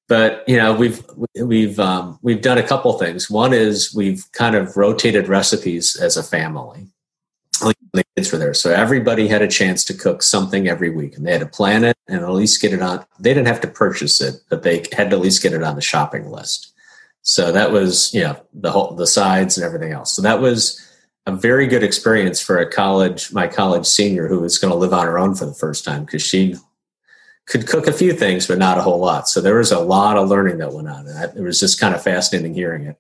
But 0.08 0.44
you 0.48 0.58
know 0.58 0.74
we've 0.74 1.04
we've 1.36 1.80
um, 1.80 2.20
we've 2.22 2.42
done 2.42 2.58
a 2.58 2.68
couple 2.68 2.94
things. 2.98 3.30
One 3.30 3.54
is 3.54 3.94
we've 3.94 4.26
kind 4.32 4.56
of 4.56 4.78
rotated 4.78 5.28
recipes 5.28 5.96
as 5.96 6.18
a 6.18 6.24
family. 6.24 6.88
The 7.94 8.04
kids 8.18 8.32
were 8.32 8.38
there, 8.38 8.54
so 8.54 8.72
everybody 8.72 9.28
had 9.28 9.42
a 9.42 9.48
chance 9.48 9.86
to 9.86 9.94
cook 9.94 10.22
something 10.22 10.68
every 10.68 10.90
week, 10.90 11.16
and 11.16 11.26
they 11.26 11.32
had 11.32 11.40
to 11.40 11.48
plan 11.48 11.86
it 11.86 11.96
and 12.08 12.22
at 12.22 12.30
least 12.32 12.62
get 12.62 12.74
it 12.74 12.82
on. 12.82 13.06
They 13.20 13.34
didn't 13.34 13.48
have 13.48 13.62
to 13.62 13.68
purchase 13.68 14.20
it, 14.20 14.36
but 14.50 14.64
they 14.64 14.84
had 14.92 15.10
to 15.10 15.16
at 15.16 15.22
least 15.22 15.42
get 15.42 15.54
it 15.54 15.64
on 15.64 15.76
the 15.76 15.82
shopping 15.82 16.30
list. 16.30 16.74
So 17.22 17.52
that 17.54 17.72
was 17.72 18.14
you 18.14 18.22
know 18.22 18.38
the 18.54 18.72
whole 18.72 18.94
the 18.96 19.08
sides 19.08 19.58
and 19.58 19.66
everything 19.66 19.94
else. 19.94 20.16
So 20.16 20.22
that 20.22 20.42
was 20.42 20.82
a 21.26 21.36
very 21.36 21.66
good 21.66 21.84
experience 21.84 22.40
for 22.40 22.60
a 22.60 22.70
college 22.70 23.32
my 23.32 23.48
college 23.48 23.86
senior 23.86 24.28
who 24.28 24.42
was 24.42 24.60
going 24.60 24.72
to 24.72 24.78
live 24.78 24.94
on 24.94 25.08
her 25.08 25.18
own 25.18 25.34
for 25.34 25.46
the 25.46 25.54
first 25.54 25.84
time 25.84 26.06
because 26.06 26.22
she 26.22 26.56
could 27.48 27.68
cook 27.68 27.88
a 27.88 27.94
few 27.94 28.14
things, 28.14 28.48
but 28.48 28.58
not 28.58 28.78
a 28.78 28.82
whole 28.82 29.00
lot. 29.00 29.30
So 29.30 29.40
there 29.40 29.58
was 29.58 29.72
a 29.72 29.80
lot 29.80 30.18
of 30.18 30.30
learning 30.30 30.58
that 30.58 30.74
went 30.74 30.90
on. 30.90 31.08
And 31.08 31.38
it 31.38 31.42
was 31.42 31.60
just 31.60 31.80
kind 31.80 31.94
of 31.94 32.04
fascinating 32.04 32.54
hearing 32.54 32.86
it. 32.86 32.98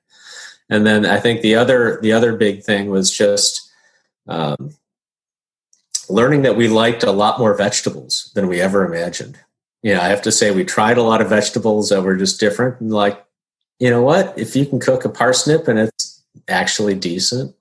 And 0.69 0.85
then 0.85 1.05
I 1.05 1.19
think 1.19 1.41
the 1.41 1.55
other 1.55 1.99
the 2.01 2.11
other 2.11 2.35
big 2.35 2.63
thing 2.63 2.89
was 2.89 3.15
just 3.15 3.71
um, 4.27 4.75
learning 6.09 6.43
that 6.43 6.57
we 6.57 6.67
liked 6.67 7.03
a 7.03 7.11
lot 7.11 7.39
more 7.39 7.55
vegetables 7.55 8.31
than 8.35 8.47
we 8.47 8.61
ever 8.61 8.85
imagined. 8.85 9.37
Yeah, 9.83 10.01
I 10.01 10.07
have 10.07 10.23
to 10.23 10.31
say 10.31 10.49
we 10.49 10.65
tried 10.65 10.97
a 10.97 11.03
lot 11.03 11.21
of 11.21 11.29
vegetables 11.29 11.89
that 11.89 12.01
were 12.01 12.15
just 12.15 12.39
different. 12.39 12.81
And 12.81 12.91
like, 12.91 13.23
you 13.79 13.89
know 13.89 14.01
what? 14.01 14.37
If 14.37 14.55
you 14.55 14.65
can 14.65 14.79
cook 14.79 15.05
a 15.05 15.09
parsnip 15.09 15.67
and 15.67 15.77
it's 15.77 16.23
actually 16.47 16.95
decent, 16.95 17.54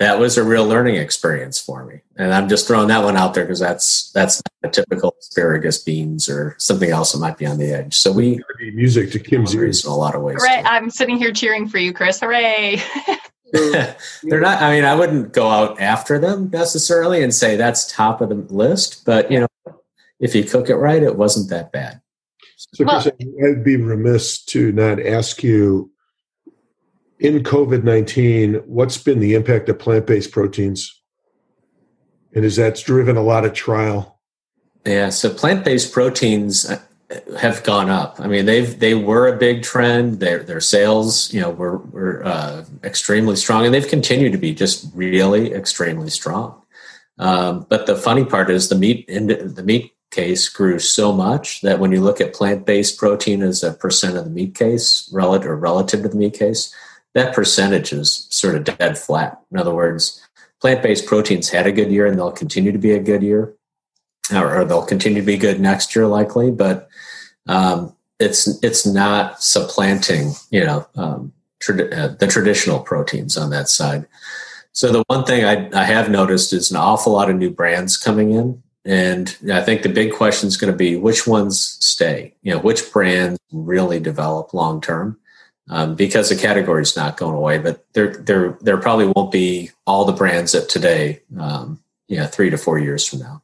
that 0.00 0.18
was 0.18 0.38
a 0.38 0.42
real 0.42 0.66
learning 0.66 0.96
experience 0.96 1.60
for 1.60 1.84
me. 1.84 2.00
And 2.16 2.32
I'm 2.32 2.48
just 2.48 2.66
throwing 2.66 2.88
that 2.88 3.04
one 3.04 3.18
out 3.18 3.34
there 3.34 3.44
because 3.44 3.60
that's 3.60 4.10
that's 4.12 4.42
a 4.62 4.68
typical 4.68 5.14
asparagus 5.20 5.78
beans 5.78 6.26
or 6.26 6.56
something 6.58 6.90
else 6.90 7.12
that 7.12 7.18
might 7.18 7.36
be 7.36 7.44
on 7.44 7.58
the 7.58 7.70
edge. 7.70 7.94
So 7.96 8.10
we 8.10 8.40
music 8.72 9.12
to 9.12 9.18
Kim's 9.18 9.54
ears 9.54 9.84
in 9.84 9.90
a 9.90 9.94
lot 9.94 10.14
of 10.14 10.22
ways. 10.22 10.38
Right, 10.42 10.64
I'm 10.64 10.88
sitting 10.88 11.18
here 11.18 11.32
cheering 11.32 11.68
for 11.68 11.76
you, 11.76 11.92
Chris. 11.92 12.18
Hooray! 12.18 12.80
They're 13.52 14.40
not. 14.40 14.62
I 14.62 14.70
mean, 14.70 14.84
I 14.84 14.94
wouldn't 14.94 15.34
go 15.34 15.48
out 15.48 15.78
after 15.80 16.18
them 16.18 16.48
necessarily 16.50 17.22
and 17.22 17.34
say 17.34 17.56
that's 17.56 17.92
top 17.92 18.22
of 18.22 18.30
the 18.30 18.36
list, 18.36 19.04
but 19.04 19.30
you 19.30 19.40
know, 19.40 19.48
if 20.18 20.34
you 20.34 20.44
cook 20.44 20.70
it 20.70 20.76
right, 20.76 21.02
it 21.02 21.16
wasn't 21.16 21.50
that 21.50 21.72
bad. 21.72 22.00
So, 22.56 22.84
Chris, 22.86 23.06
I'd 23.06 23.64
be 23.64 23.76
remiss 23.76 24.42
to 24.46 24.72
not 24.72 24.98
ask 25.04 25.42
you 25.42 25.90
in 27.20 27.42
COVID 27.42 27.84
19, 27.84 28.54
what's 28.66 28.96
been 28.96 29.20
the 29.20 29.34
impact 29.34 29.68
of 29.68 29.78
plant 29.78 30.06
based 30.06 30.32
proteins? 30.32 31.00
And 32.34 32.44
is 32.44 32.56
that 32.56 32.76
driven 32.76 33.16
a 33.16 33.22
lot 33.22 33.44
of 33.44 33.52
trial? 33.52 34.20
Yeah, 34.86 35.10
so 35.10 35.32
plant 35.32 35.64
based 35.64 35.92
proteins 35.92 36.68
uh, 36.68 36.80
have 37.38 37.62
gone 37.62 37.90
up. 37.90 38.18
I 38.18 38.26
mean, 38.26 38.46
they've 38.46 38.78
they 38.78 38.94
were 38.94 39.28
a 39.28 39.36
big 39.36 39.62
trend. 39.62 40.20
Their 40.20 40.42
their 40.42 40.60
sales, 40.60 41.32
you 41.34 41.40
know, 41.40 41.50
were 41.50 41.76
were 41.78 42.24
uh, 42.24 42.64
extremely 42.82 43.36
strong, 43.36 43.66
and 43.66 43.74
they've 43.74 43.86
continued 43.86 44.32
to 44.32 44.38
be 44.38 44.54
just 44.54 44.90
really 44.94 45.52
extremely 45.52 46.08
strong. 46.08 46.62
Um, 47.18 47.66
but 47.68 47.84
the 47.84 47.96
funny 47.96 48.24
part 48.24 48.50
is 48.50 48.70
the 48.70 48.76
meat 48.76 49.06
the 49.08 49.62
meat 49.62 49.92
case 50.10 50.48
grew 50.48 50.78
so 50.78 51.12
much 51.12 51.60
that 51.60 51.78
when 51.78 51.92
you 51.92 52.00
look 52.00 52.20
at 52.20 52.32
plant 52.32 52.64
based 52.64 52.96
protein 52.98 53.42
as 53.42 53.62
a 53.62 53.72
percent 53.72 54.16
of 54.16 54.24
the 54.24 54.30
meat 54.30 54.54
case 54.54 55.08
relative 55.12 55.50
or 55.50 55.56
relative 55.56 56.02
to 56.02 56.08
the 56.08 56.16
meat 56.16 56.34
case, 56.34 56.74
that 57.14 57.34
percentage 57.34 57.92
is 57.92 58.26
sort 58.30 58.54
of 58.54 58.64
dead 58.64 58.98
flat. 58.98 59.40
In 59.50 59.58
other 59.58 59.74
words, 59.74 60.24
plant 60.60 60.82
based 60.82 61.06
proteins 61.06 61.48
had 61.48 61.66
a 61.66 61.72
good 61.72 61.90
year 61.90 62.06
and 62.06 62.18
they'll 62.18 62.32
continue 62.32 62.72
to 62.72 62.78
be 62.78 62.92
a 62.92 63.00
good 63.00 63.22
year, 63.22 63.54
or, 64.32 64.64
they'll 64.64 64.84
continue 64.84 65.20
to 65.20 65.26
be 65.26 65.36
good 65.36 65.60
next 65.60 65.96
year, 65.96 66.06
likely. 66.06 66.50
But 66.50 66.88
um, 67.46 67.94
it's 68.18 68.62
it's 68.62 68.86
not 68.86 69.42
supplanting 69.42 70.32
you 70.50 70.64
know 70.64 70.86
um, 70.94 71.32
uh, 71.68 72.08
the 72.18 72.28
traditional 72.30 72.80
proteins 72.80 73.36
on 73.36 73.50
that 73.50 73.68
side. 73.68 74.06
So 74.72 74.92
the 74.92 75.02
one 75.08 75.24
thing 75.24 75.44
I, 75.44 75.68
I 75.78 75.84
have 75.84 76.10
noticed 76.10 76.52
is 76.52 76.70
an 76.70 76.76
awful 76.76 77.12
lot 77.14 77.28
of 77.28 77.36
new 77.36 77.50
brands 77.50 77.96
coming 77.96 78.30
in, 78.30 78.62
and 78.84 79.36
I 79.52 79.62
think 79.62 79.82
the 79.82 79.88
big 79.88 80.12
question 80.12 80.46
is 80.46 80.56
going 80.56 80.72
to 80.72 80.76
be 80.76 80.96
which 80.96 81.26
ones 81.26 81.76
stay. 81.80 82.34
You 82.42 82.54
know, 82.54 82.60
which 82.60 82.92
brands 82.92 83.38
really 83.52 83.98
develop 83.98 84.54
long 84.54 84.80
term. 84.80 85.18
Um, 85.72 85.94
because 85.94 86.28
the 86.28 86.34
category 86.34 86.82
is 86.82 86.96
not 86.96 87.16
going 87.16 87.36
away, 87.36 87.58
but 87.58 87.86
there, 87.92 88.16
there, 88.16 88.58
there 88.60 88.76
probably 88.76 89.06
won't 89.14 89.30
be 89.30 89.70
all 89.86 90.04
the 90.04 90.12
brands 90.12 90.50
that 90.50 90.68
today, 90.68 91.22
um, 91.38 91.80
yeah, 92.08 92.26
three 92.26 92.50
to 92.50 92.58
four 92.58 92.80
years 92.80 93.06
from 93.06 93.20
now. 93.20 93.40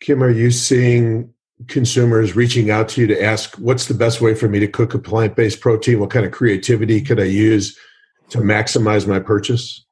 Kim, 0.00 0.22
are 0.22 0.30
you 0.30 0.50
seeing 0.50 1.32
consumers 1.68 2.36
reaching 2.36 2.70
out 2.70 2.90
to 2.90 3.00
you 3.00 3.06
to 3.06 3.22
ask 3.22 3.54
what's 3.56 3.86
the 3.86 3.94
best 3.94 4.20
way 4.20 4.34
for 4.34 4.48
me 4.48 4.60
to 4.60 4.68
cook 4.68 4.94
a 4.94 4.98
plant-based 4.98 5.60
protein? 5.60 5.98
What 5.98 6.10
kind 6.10 6.26
of 6.26 6.32
creativity 6.32 7.00
could 7.00 7.20
i 7.20 7.24
use 7.24 7.78
to 8.30 8.38
maximize 8.38 9.06
my 9.06 9.18
purchase? 9.18 9.84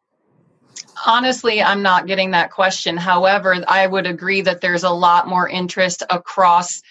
Honestly 1.07 1.63
i'm 1.63 1.83
not 1.83 2.07
getting 2.07 2.33
that 2.33 2.51
question. 2.51 2.97
However 2.97 3.57
i 3.69 3.87
would 3.87 4.07
agree 4.07 4.43
that 4.43 4.61
there's 4.61 4.85
a 4.85 4.91
lot 4.91 5.29
more 5.29 5.49
interest 5.49 6.03
across 6.11 6.83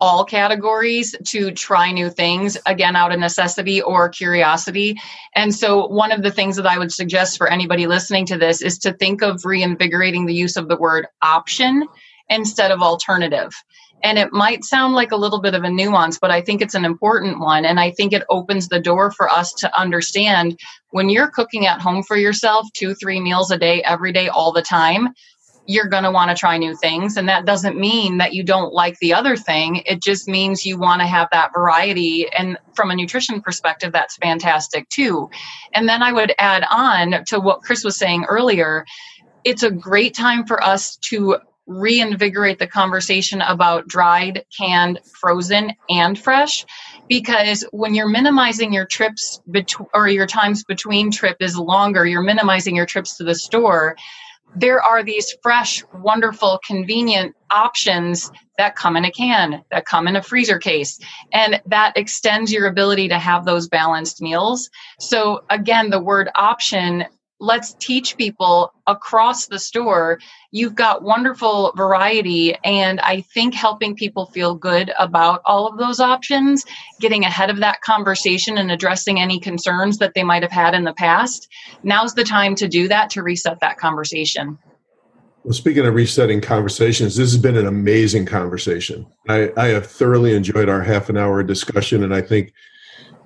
all 0.00 0.24
categories 0.24 1.14
to 1.24 1.50
try 1.50 1.92
new 1.92 2.10
things 2.10 2.56
again 2.66 2.96
out 2.96 3.12
of 3.12 3.18
necessity 3.18 3.80
or 3.82 4.08
curiosity 4.08 4.96
and 5.34 5.54
so 5.54 5.86
one 5.86 6.12
of 6.12 6.22
the 6.22 6.30
things 6.30 6.56
that 6.56 6.66
i 6.66 6.78
would 6.78 6.92
suggest 6.92 7.36
for 7.36 7.48
anybody 7.48 7.86
listening 7.86 8.26
to 8.26 8.38
this 8.38 8.62
is 8.62 8.78
to 8.78 8.92
think 8.94 9.22
of 9.22 9.44
reinvigorating 9.44 10.26
the 10.26 10.34
use 10.34 10.56
of 10.56 10.68
the 10.68 10.76
word 10.76 11.06
option 11.22 11.86
instead 12.28 12.70
of 12.70 12.82
alternative 12.82 13.52
and 14.02 14.18
it 14.18 14.32
might 14.32 14.64
sound 14.64 14.94
like 14.94 15.12
a 15.12 15.16
little 15.16 15.40
bit 15.40 15.54
of 15.54 15.64
a 15.64 15.70
nuance, 15.70 16.18
but 16.18 16.30
I 16.30 16.40
think 16.40 16.62
it's 16.62 16.74
an 16.74 16.84
important 16.84 17.40
one. 17.40 17.64
And 17.64 17.80
I 17.80 17.90
think 17.90 18.12
it 18.12 18.22
opens 18.28 18.68
the 18.68 18.80
door 18.80 19.10
for 19.10 19.28
us 19.28 19.52
to 19.54 19.78
understand 19.78 20.58
when 20.90 21.08
you're 21.08 21.30
cooking 21.30 21.66
at 21.66 21.80
home 21.80 22.02
for 22.02 22.16
yourself, 22.16 22.66
two, 22.74 22.94
three 22.94 23.20
meals 23.20 23.50
a 23.50 23.58
day, 23.58 23.82
every 23.82 24.12
day, 24.12 24.28
all 24.28 24.52
the 24.52 24.62
time, 24.62 25.08
you're 25.68 25.86
going 25.86 26.02
to 26.02 26.10
want 26.10 26.30
to 26.30 26.34
try 26.34 26.56
new 26.56 26.74
things. 26.74 27.18
And 27.18 27.28
that 27.28 27.44
doesn't 27.44 27.78
mean 27.78 28.16
that 28.18 28.32
you 28.32 28.42
don't 28.42 28.72
like 28.72 28.98
the 29.00 29.12
other 29.12 29.36
thing. 29.36 29.82
It 29.84 30.02
just 30.02 30.26
means 30.26 30.64
you 30.64 30.78
want 30.78 31.02
to 31.02 31.06
have 31.06 31.28
that 31.30 31.52
variety. 31.54 32.26
And 32.32 32.56
from 32.74 32.90
a 32.90 32.96
nutrition 32.96 33.42
perspective, 33.42 33.92
that's 33.92 34.16
fantastic 34.16 34.88
too. 34.88 35.28
And 35.74 35.86
then 35.86 36.02
I 36.02 36.10
would 36.10 36.32
add 36.38 36.64
on 36.70 37.22
to 37.26 37.38
what 37.38 37.60
Chris 37.60 37.84
was 37.84 37.98
saying 37.98 38.24
earlier. 38.24 38.86
It's 39.44 39.62
a 39.62 39.70
great 39.70 40.14
time 40.14 40.46
for 40.46 40.64
us 40.64 40.96
to 41.10 41.36
reinvigorate 41.66 42.58
the 42.58 42.66
conversation 42.66 43.42
about 43.42 43.86
dried, 43.86 44.46
canned, 44.56 45.00
frozen, 45.20 45.74
and 45.90 46.18
fresh. 46.18 46.64
Because 47.08 47.62
when 47.72 47.94
you're 47.94 48.08
minimizing 48.08 48.72
your 48.72 48.86
trips 48.86 49.42
between 49.50 49.88
or 49.92 50.08
your 50.08 50.26
times 50.26 50.64
between 50.64 51.10
trip 51.10 51.36
is 51.40 51.58
longer, 51.58 52.06
you're 52.06 52.22
minimizing 52.22 52.74
your 52.74 52.86
trips 52.86 53.18
to 53.18 53.24
the 53.24 53.34
store. 53.34 53.96
There 54.56 54.82
are 54.82 55.02
these 55.02 55.34
fresh, 55.42 55.84
wonderful, 55.94 56.60
convenient 56.66 57.36
options 57.50 58.30
that 58.56 58.76
come 58.76 58.96
in 58.96 59.04
a 59.04 59.10
can, 59.10 59.62
that 59.70 59.86
come 59.86 60.08
in 60.08 60.16
a 60.16 60.22
freezer 60.22 60.58
case, 60.58 60.98
and 61.32 61.60
that 61.66 61.96
extends 61.96 62.52
your 62.52 62.66
ability 62.66 63.08
to 63.08 63.18
have 63.18 63.44
those 63.44 63.68
balanced 63.68 64.20
meals. 64.20 64.68
So, 64.98 65.44
again, 65.50 65.90
the 65.90 66.00
word 66.00 66.28
option 66.34 67.04
let's 67.40 67.74
teach 67.74 68.16
people 68.16 68.72
across 68.86 69.46
the 69.46 69.58
store. 69.58 70.18
You've 70.50 70.74
got 70.74 71.02
wonderful 71.02 71.72
variety 71.76 72.56
and 72.64 73.00
i 73.00 73.20
think 73.20 73.54
helping 73.54 73.94
people 73.94 74.26
feel 74.26 74.54
good 74.54 74.92
about 74.98 75.42
all 75.44 75.66
of 75.66 75.78
those 75.78 76.00
options 76.00 76.64
getting 77.00 77.24
ahead 77.24 77.50
of 77.50 77.58
that 77.58 77.80
conversation 77.82 78.58
and 78.58 78.70
addressing 78.70 79.20
any 79.20 79.38
concerns 79.38 79.98
that 79.98 80.14
they 80.14 80.24
might 80.24 80.42
have 80.42 80.52
had 80.52 80.74
in 80.74 80.84
the 80.84 80.94
past 80.94 81.48
now's 81.82 82.14
the 82.14 82.24
time 82.24 82.54
to 82.54 82.66
do 82.66 82.88
that 82.88 83.10
to 83.10 83.22
reset 83.22 83.60
that 83.60 83.76
conversation. 83.76 84.58
Well 85.44 85.54
speaking 85.54 85.86
of 85.86 85.94
resetting 85.94 86.40
conversations 86.40 87.16
this 87.16 87.30
has 87.30 87.40
been 87.40 87.56
an 87.56 87.66
amazing 87.66 88.26
conversation. 88.26 89.06
I, 89.28 89.52
I 89.56 89.66
have 89.68 89.86
thoroughly 89.86 90.34
enjoyed 90.34 90.68
our 90.68 90.82
half 90.82 91.08
an 91.08 91.16
hour 91.16 91.42
discussion 91.42 92.02
and 92.02 92.14
i 92.14 92.22
think 92.22 92.52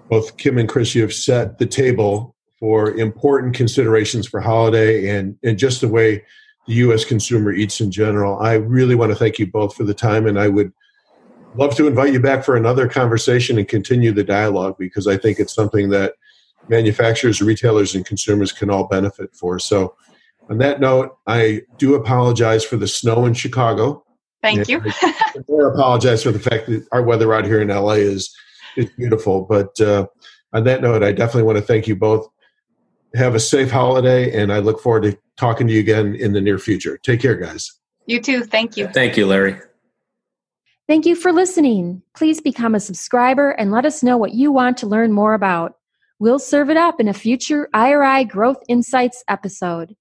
both 0.09 0.37
kim 0.37 0.59
and 0.59 0.69
chris 0.69 0.95
you 0.95 1.03
have 1.03 1.15
set 1.15 1.59
the 1.59 1.67
table 1.67 2.35
for 2.63 2.93
important 2.93 3.57
considerations 3.57 4.25
for 4.25 4.41
holiday 4.41 5.09
and, 5.09 5.37
and 5.43 5.59
just 5.59 5.81
the 5.81 5.89
way 5.89 6.25
the 6.69 6.75
U.S. 6.75 7.05
consumer 7.05 7.51
eats 7.51 7.81
in 7.81 7.91
general. 7.91 8.39
I 8.39 8.53
really 8.53 8.95
want 8.95 9.11
to 9.11 9.17
thank 9.17 9.41
you 9.41 9.49
both 9.49 9.75
for 9.75 9.83
the 9.83 9.93
time, 9.93 10.29
and 10.29 10.39
I 10.39 10.47
would 10.47 10.73
love 11.57 11.75
to 11.75 11.89
invite 11.89 12.13
you 12.13 12.21
back 12.21 12.45
for 12.45 12.55
another 12.55 12.89
conversation 12.89 13.59
and 13.59 13.67
continue 13.67 14.13
the 14.13 14.23
dialogue 14.23 14.77
because 14.79 15.09
I 15.09 15.17
think 15.17 15.41
it's 15.41 15.53
something 15.53 15.91
that 15.91 16.13
manufacturers, 16.69 17.43
retailers, 17.43 17.97
and 17.97 18.07
consumers 18.07 18.53
can 18.53 18.71
all 18.71 18.87
benefit 18.87 19.35
for. 19.35 19.59
So, 19.59 19.97
on 20.49 20.59
that 20.59 20.79
note, 20.79 21.17
I 21.27 21.63
do 21.79 21.97
apologize 21.97 22.65
for 22.65 22.77
the 22.77 22.87
snow 22.87 23.27
in 23.27 23.35
Chicago. 23.35 24.05
Thank 24.41 24.69
you. 24.69 24.81
I 24.87 25.69
apologize 25.75 26.23
for 26.23 26.31
the 26.31 26.39
fact 26.39 26.67
that 26.67 26.87
our 26.93 27.03
weather 27.03 27.35
out 27.35 27.45
here 27.45 27.61
in 27.61 27.69
LA 27.71 27.95
is 27.95 28.33
is 28.77 28.89
beautiful. 28.91 29.47
But 29.47 29.81
uh, 29.81 30.07
on 30.53 30.63
that 30.63 30.81
note, 30.81 31.03
I 31.03 31.11
definitely 31.11 31.43
want 31.43 31.59
to 31.59 31.65
thank 31.65 31.89
you 31.89 31.97
both 31.97 32.29
have 33.15 33.35
a 33.35 33.41
safe 33.41 33.71
holiday, 33.71 34.39
and 34.39 34.53
I 34.53 34.59
look 34.59 34.81
forward 34.81 35.05
to 35.05 35.19
talking 35.37 35.67
to 35.67 35.73
you 35.73 35.81
again 35.81 36.15
in 36.15 36.33
the 36.33 36.41
near 36.41 36.59
future. 36.59 36.99
Take 36.99 37.21
care, 37.21 37.37
guys. 37.37 37.73
You 38.07 38.21
too. 38.21 38.45
Thank 38.45 38.77
you. 38.77 38.89
Thank 38.89 39.17
you, 39.17 39.27
Larry. 39.27 39.59
Thank 40.89 41.07
you 41.07 41.15
for 41.15 41.33
listening. 41.33 42.03
Please 42.17 42.41
become 42.41 42.75
a 42.75 42.81
subscriber 42.81 43.53
and 43.53 43.71
let 43.71 43.87
us 43.87 44.03
know 44.03 44.17
what 44.17 44.35
you 44.35 44.51
want 44.51 44.77
to 44.79 44.87
learn 44.87 45.13
more 45.13 45.35
about. 45.35 45.77
We'll 46.19 46.39
serve 46.39 46.71
it 46.71 46.77
up 46.77 47.01
in 47.01 47.09
a 47.09 47.15
future 47.15 47.69
IRI 47.75 48.25
Growth 48.25 48.63
Insights 48.69 49.25
episode. 49.29 49.97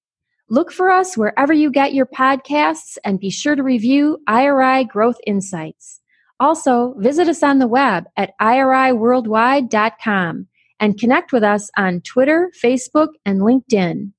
Look 0.50 0.72
for 0.72 0.92
us 0.92 1.16
wherever 1.16 1.54
you 1.54 1.72
get 1.72 1.94
your 1.94 2.06
podcasts 2.06 2.98
and 3.06 3.20
be 3.20 3.30
sure 3.30 3.56
to 3.56 3.64
review 3.64 4.20
IRI 4.28 4.86
Growth 4.86 5.18
Insights. 5.26 6.02
Also, 6.40 6.96
visit 6.98 7.28
us 7.28 7.44
on 7.44 7.60
the 7.60 7.68
web 7.68 8.06
at 8.18 8.34
iriworldwide.com 8.42 10.48
and 10.82 11.00
connect 11.00 11.32
with 11.32 11.44
us 11.44 11.70
on 11.78 12.02
Twitter, 12.02 12.52
Facebook, 12.62 13.10
and 13.26 13.40
LinkedIn. 13.40 14.12